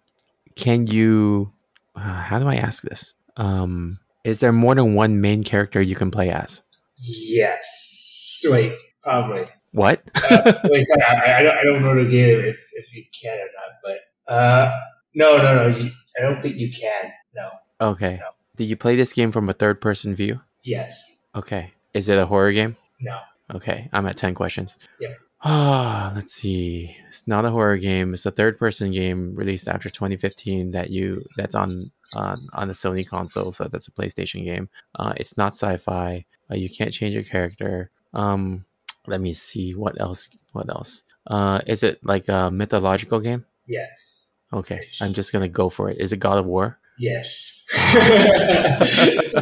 [0.55, 1.51] can you?
[1.95, 3.13] Uh, how do I ask this?
[3.37, 3.99] Um.
[4.23, 6.63] Is there more than one main character you can play as?
[6.99, 8.43] Yes.
[8.49, 8.73] Wait.
[9.03, 9.45] Probably.
[9.71, 10.01] What?
[10.15, 10.83] Uh, wait.
[10.83, 11.03] Sorry.
[11.03, 11.57] I, I don't.
[11.57, 13.75] I don't know the game if if you can or not.
[13.83, 14.71] But uh,
[15.13, 15.77] no, no, no.
[15.77, 17.11] You, I don't think you can.
[17.35, 17.49] No.
[17.81, 18.17] Okay.
[18.19, 18.29] No.
[18.55, 20.39] Did you play this game from a third person view?
[20.63, 21.23] Yes.
[21.35, 21.73] Okay.
[21.93, 22.77] Is it a horror game?
[23.01, 23.19] No.
[23.53, 23.89] Okay.
[23.91, 24.77] I'm at 10 questions.
[24.99, 25.13] Yeah.
[25.47, 26.97] Ah, let's see.
[27.07, 28.15] It's not a horror game.
[28.15, 32.73] It's a third person game released after 2015 that you that's on on on the
[32.73, 34.69] Sony console, so that's a PlayStation game.
[34.95, 36.25] Uh, it's not sci-fi.
[36.49, 37.91] Uh, you can't change your character.
[38.15, 38.65] Um,
[39.05, 40.29] let me see what else.
[40.53, 41.03] What else?
[41.27, 43.45] Uh, is it like a mythological game?
[43.67, 44.39] Yes.
[44.51, 45.99] Okay, I'm just gonna go for it.
[45.99, 46.79] Is it God of War?
[46.97, 47.67] Yes.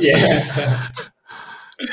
[0.01, 0.89] yeah.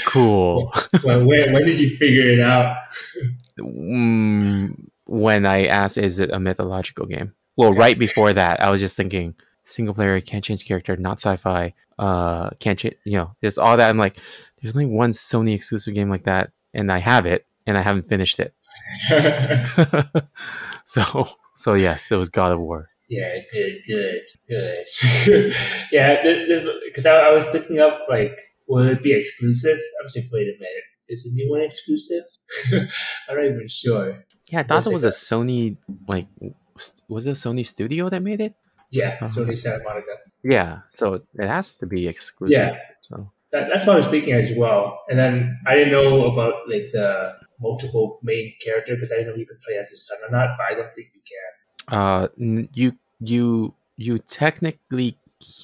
[0.05, 0.73] Cool.
[1.03, 2.77] When, when did you figure it out?
[3.61, 7.35] Mm, when I asked, is it a mythological game?
[7.57, 9.35] Well, right before that, I was just thinking
[9.65, 13.91] single player, can't change character, not sci-fi, uh, can't change, you know, there's all that.
[13.91, 14.19] I'm like,
[14.61, 18.09] there's only one Sony exclusive game like that, and I have it, and I haven't
[18.09, 18.55] finished it.
[20.85, 22.89] so, so yes, it was God of War.
[23.09, 25.55] yeah, good, good, good.
[25.93, 26.23] yeah,
[26.85, 28.39] because I, I was looking up like,
[28.69, 29.77] will it be exclusive?
[30.01, 32.25] I was like, wait a minute, is the new one exclusive?
[33.29, 34.25] I'm not even sure.
[34.51, 35.77] Yeah, I thought it was a got- Sony
[36.09, 36.29] like,
[37.09, 38.55] was it a Sony studio that made it?
[38.91, 39.27] Yeah, Uh-huh.
[39.27, 40.15] Sony Santa Monica.
[40.43, 42.59] Yeah, so it has to be exclusive.
[42.59, 42.79] Yeah.
[43.03, 45.01] So That, that's what I was thinking as well.
[45.11, 49.37] And then I didn't know about like the multiple main character because I didn't know
[49.39, 51.99] you could play as his son or not, but I don't think you can.
[51.99, 55.19] Uh, n- you you you technically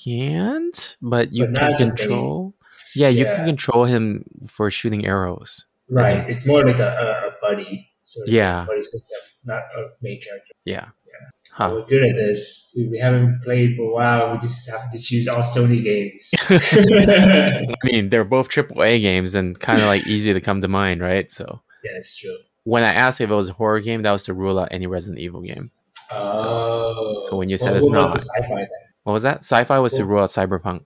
[0.05, 2.55] can't, but you But can it's a control.
[2.97, 5.67] Yeah, you can control him for shooting arrows.
[5.91, 6.19] Right.
[6.25, 7.91] think- It's more like a, a, buddy.
[8.05, 8.65] Sort of Yeah.
[8.67, 10.53] Buddy system, not a main character.
[10.65, 10.87] Yeah.
[11.07, 11.29] Yeah.
[11.53, 11.71] Huh.
[11.73, 12.73] We're good at this.
[12.77, 14.33] We, we haven't played for a while.
[14.33, 16.33] We just have to choose all Sony games.
[16.51, 21.01] I mean, they're both AAA games and kind of like easy to come to mind,
[21.01, 21.31] right?
[21.33, 22.37] So yeah, it's true.
[22.65, 24.87] when I asked if it was a horror game, that was to rule out any
[24.87, 25.71] Resident Evil game.
[26.13, 27.23] Oh.
[27.29, 28.69] so when you said Well, it's not- sci-fi then?
[29.05, 29.39] What was that?
[29.39, 30.85] Sci-fi was to rule out Cyberpunk.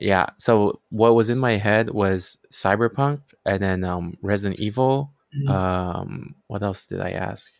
[0.00, 0.26] Yeah.
[0.38, 5.12] So what was in my head was Cyberpunk, and then um, Resident Evil.
[5.36, 5.48] Mhm.
[5.50, 7.50] Um, what else did I ask?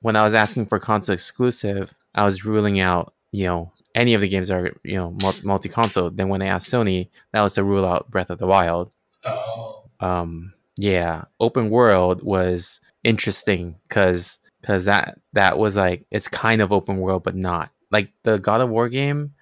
[0.00, 4.20] When I was asking for console exclusive, I was ruling out, you know, any of
[4.20, 6.10] the games that are, you know, multi console.
[6.10, 8.90] Then when I asked Sony, that was to rule out Breath of the Wild.
[9.24, 9.84] oh.
[10.00, 16.70] Um, yeah, open world was interesting because because that that was like it's kind of
[16.70, 19.32] open world, but not like the God of War game.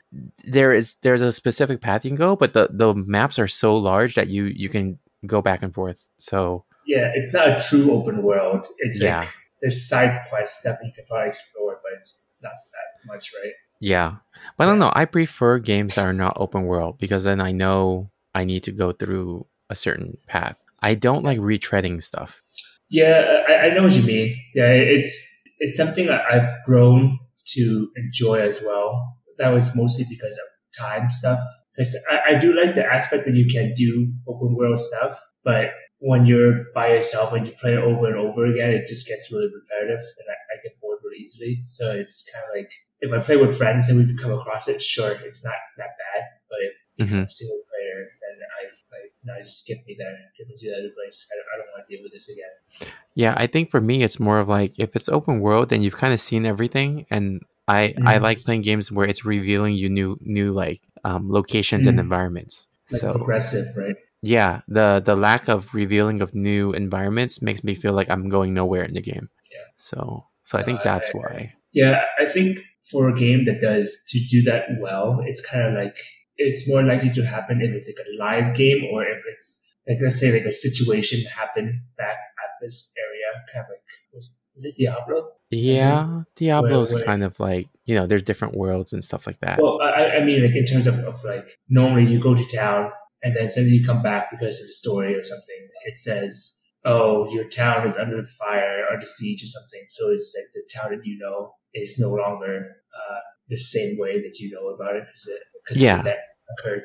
[0.44, 3.76] There is there's a specific path you can go, but the the maps are so
[3.76, 6.08] large that you you can go back and forth.
[6.18, 8.66] So Yeah, it's not a true open world.
[8.78, 9.20] It's Yeah.
[9.20, 9.28] like
[9.60, 13.52] there's side quest that you can probably explore, but it's not that much, right?
[13.80, 14.16] Yeah.
[14.56, 14.92] But I don't know.
[14.94, 18.72] I prefer games that are not open world because then I know I need to
[18.72, 20.62] go through a certain path.
[20.80, 22.42] I don't like retreading stuff.
[22.88, 24.36] Yeah, I, I know what you mean.
[24.54, 27.18] Yeah, it's it's something that I've grown
[27.56, 29.15] to enjoy as well.
[29.38, 30.46] That was mostly because of
[30.84, 31.38] time stuff.
[31.76, 35.70] 'Cause I, I do like the aspect that you can do open world stuff, but
[36.00, 39.30] when you're by yourself and you play it over and over again, it just gets
[39.32, 41.62] really repetitive, and I, I get bored really easily.
[41.68, 42.70] So it's kind of like
[43.00, 46.22] if I play with friends and we come across it, sure, it's not that bad.
[46.48, 47.24] But if it's Mhm.
[47.24, 48.62] a single player, then I
[48.96, 51.28] like no, just skip me there, get me to the other place.
[51.30, 52.90] I don't, I don't want to deal with this again.
[53.14, 55.96] Yeah, I think for me it's more of like if it's open world then you've
[55.96, 58.22] kind of seen everything and I I Mhm.
[58.22, 62.02] like playing games where it's revealing you new new like um, locations and Mhm.
[62.06, 62.68] environments.
[62.90, 63.96] Like so progressive, right?
[64.22, 68.54] yeah, the the lack of revealing of new environments makes me feel like I'm going
[68.54, 69.28] nowhere in the game.
[69.52, 69.66] Yeah.
[69.76, 71.52] So so I think Uh, that's I- why.
[71.72, 72.58] Yeah, I think
[72.90, 75.98] for a game that does to do that well, it's kind of like
[76.38, 79.98] it's more likely to happen if it's like a live game or if it's like
[80.02, 84.64] let's say like a situation happened back at this area, kind of like was, was
[84.64, 85.18] it Diablo?
[85.50, 89.60] Yeah, Diablo's where- kind of like you know there's different worlds and stuff like that.
[89.62, 92.90] Well, I, I mean like in terms of, of like normally you go to town
[93.22, 95.68] and then suddenly you come back because of the story or something.
[95.86, 100.34] It says, "Oh, your town is under fire or the siege or something." So it's
[100.36, 103.18] like the town that you know is no longer uh,
[103.48, 106.02] the same way that you know about it because it because Yeah.
[106.02, 106.18] that
[106.58, 106.84] occurred.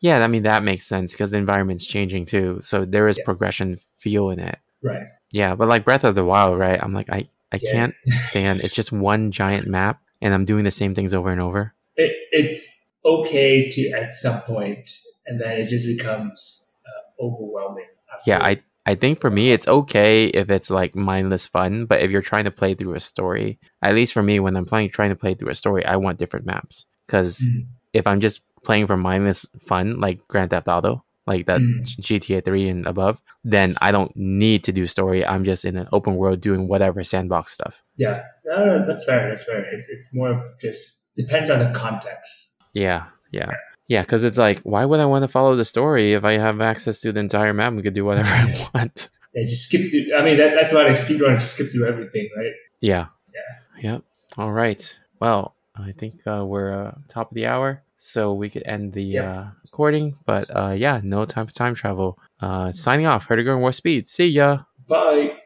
[0.00, 2.60] yeah, I mean that makes sense because the environment's changing too.
[2.62, 3.24] So there is Yeah.
[3.24, 4.58] progression feel in it.
[4.82, 5.06] Right.
[5.32, 6.80] Yeah, but like Breath of the Wild, right?
[6.82, 7.72] I'm like I I Yeah.
[7.72, 8.60] can't stand.
[8.60, 11.74] It's just one giant map, and I'm doing the same things over and over.
[11.96, 14.88] It, it's okay to at some point,
[15.26, 17.86] and then it just becomes uh, overwhelming.
[18.12, 22.02] after- Yeah, I I think for me it's okay if it's like mindless fun, but
[22.02, 24.90] if you're trying to play through a story, at least for me when I'm playing
[24.90, 27.66] trying to play through a story, I want different maps because Mhm.
[27.92, 31.84] if I'm just playing for mindless fun like Grand Theft Auto, like that Mm.
[32.00, 35.24] GTA 3 and above, then I don't need to do story.
[35.24, 37.82] I'm just in an open world doing whatever sandbox stuff.
[37.96, 39.28] Yeah, no, no, that's fair.
[39.28, 39.64] That's fair.
[39.72, 42.62] It's it's more of just depends on the context.
[42.72, 43.50] Yeah, yeah,
[43.88, 44.02] yeah.
[44.02, 47.00] Because it's like, why would I want to follow the story if I have access
[47.00, 49.08] to the entire map and could do whatever I want?
[49.34, 50.16] Yeah, just skip through.
[50.16, 51.38] I mean, that, that's why I speedrun.
[51.38, 52.52] Just skip through everything, right?
[52.80, 53.06] Yeah.
[53.34, 53.92] Yeah.
[53.92, 54.02] Yep.
[54.38, 54.98] All right.
[55.20, 59.02] Well, I think uh, we're uh, top of the hour, so we could end the
[59.04, 59.24] Yep.
[59.28, 60.16] uh, recording.
[60.24, 62.16] But uh, yeah, no time for time travel.
[62.40, 63.26] Uh, signing off.
[63.26, 64.08] Heard to go more speed.
[64.08, 64.64] See ya.
[64.88, 65.36] Bye.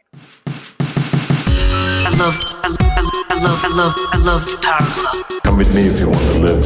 [2.07, 5.43] I love, I, I, I love, I love, I love the Power Glove.
[5.45, 6.63] Come with me if you want to live.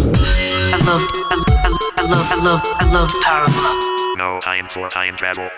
[0.74, 4.18] I love, I, I, I love, I love, I love the Power Glove.
[4.18, 5.48] No time for time travel.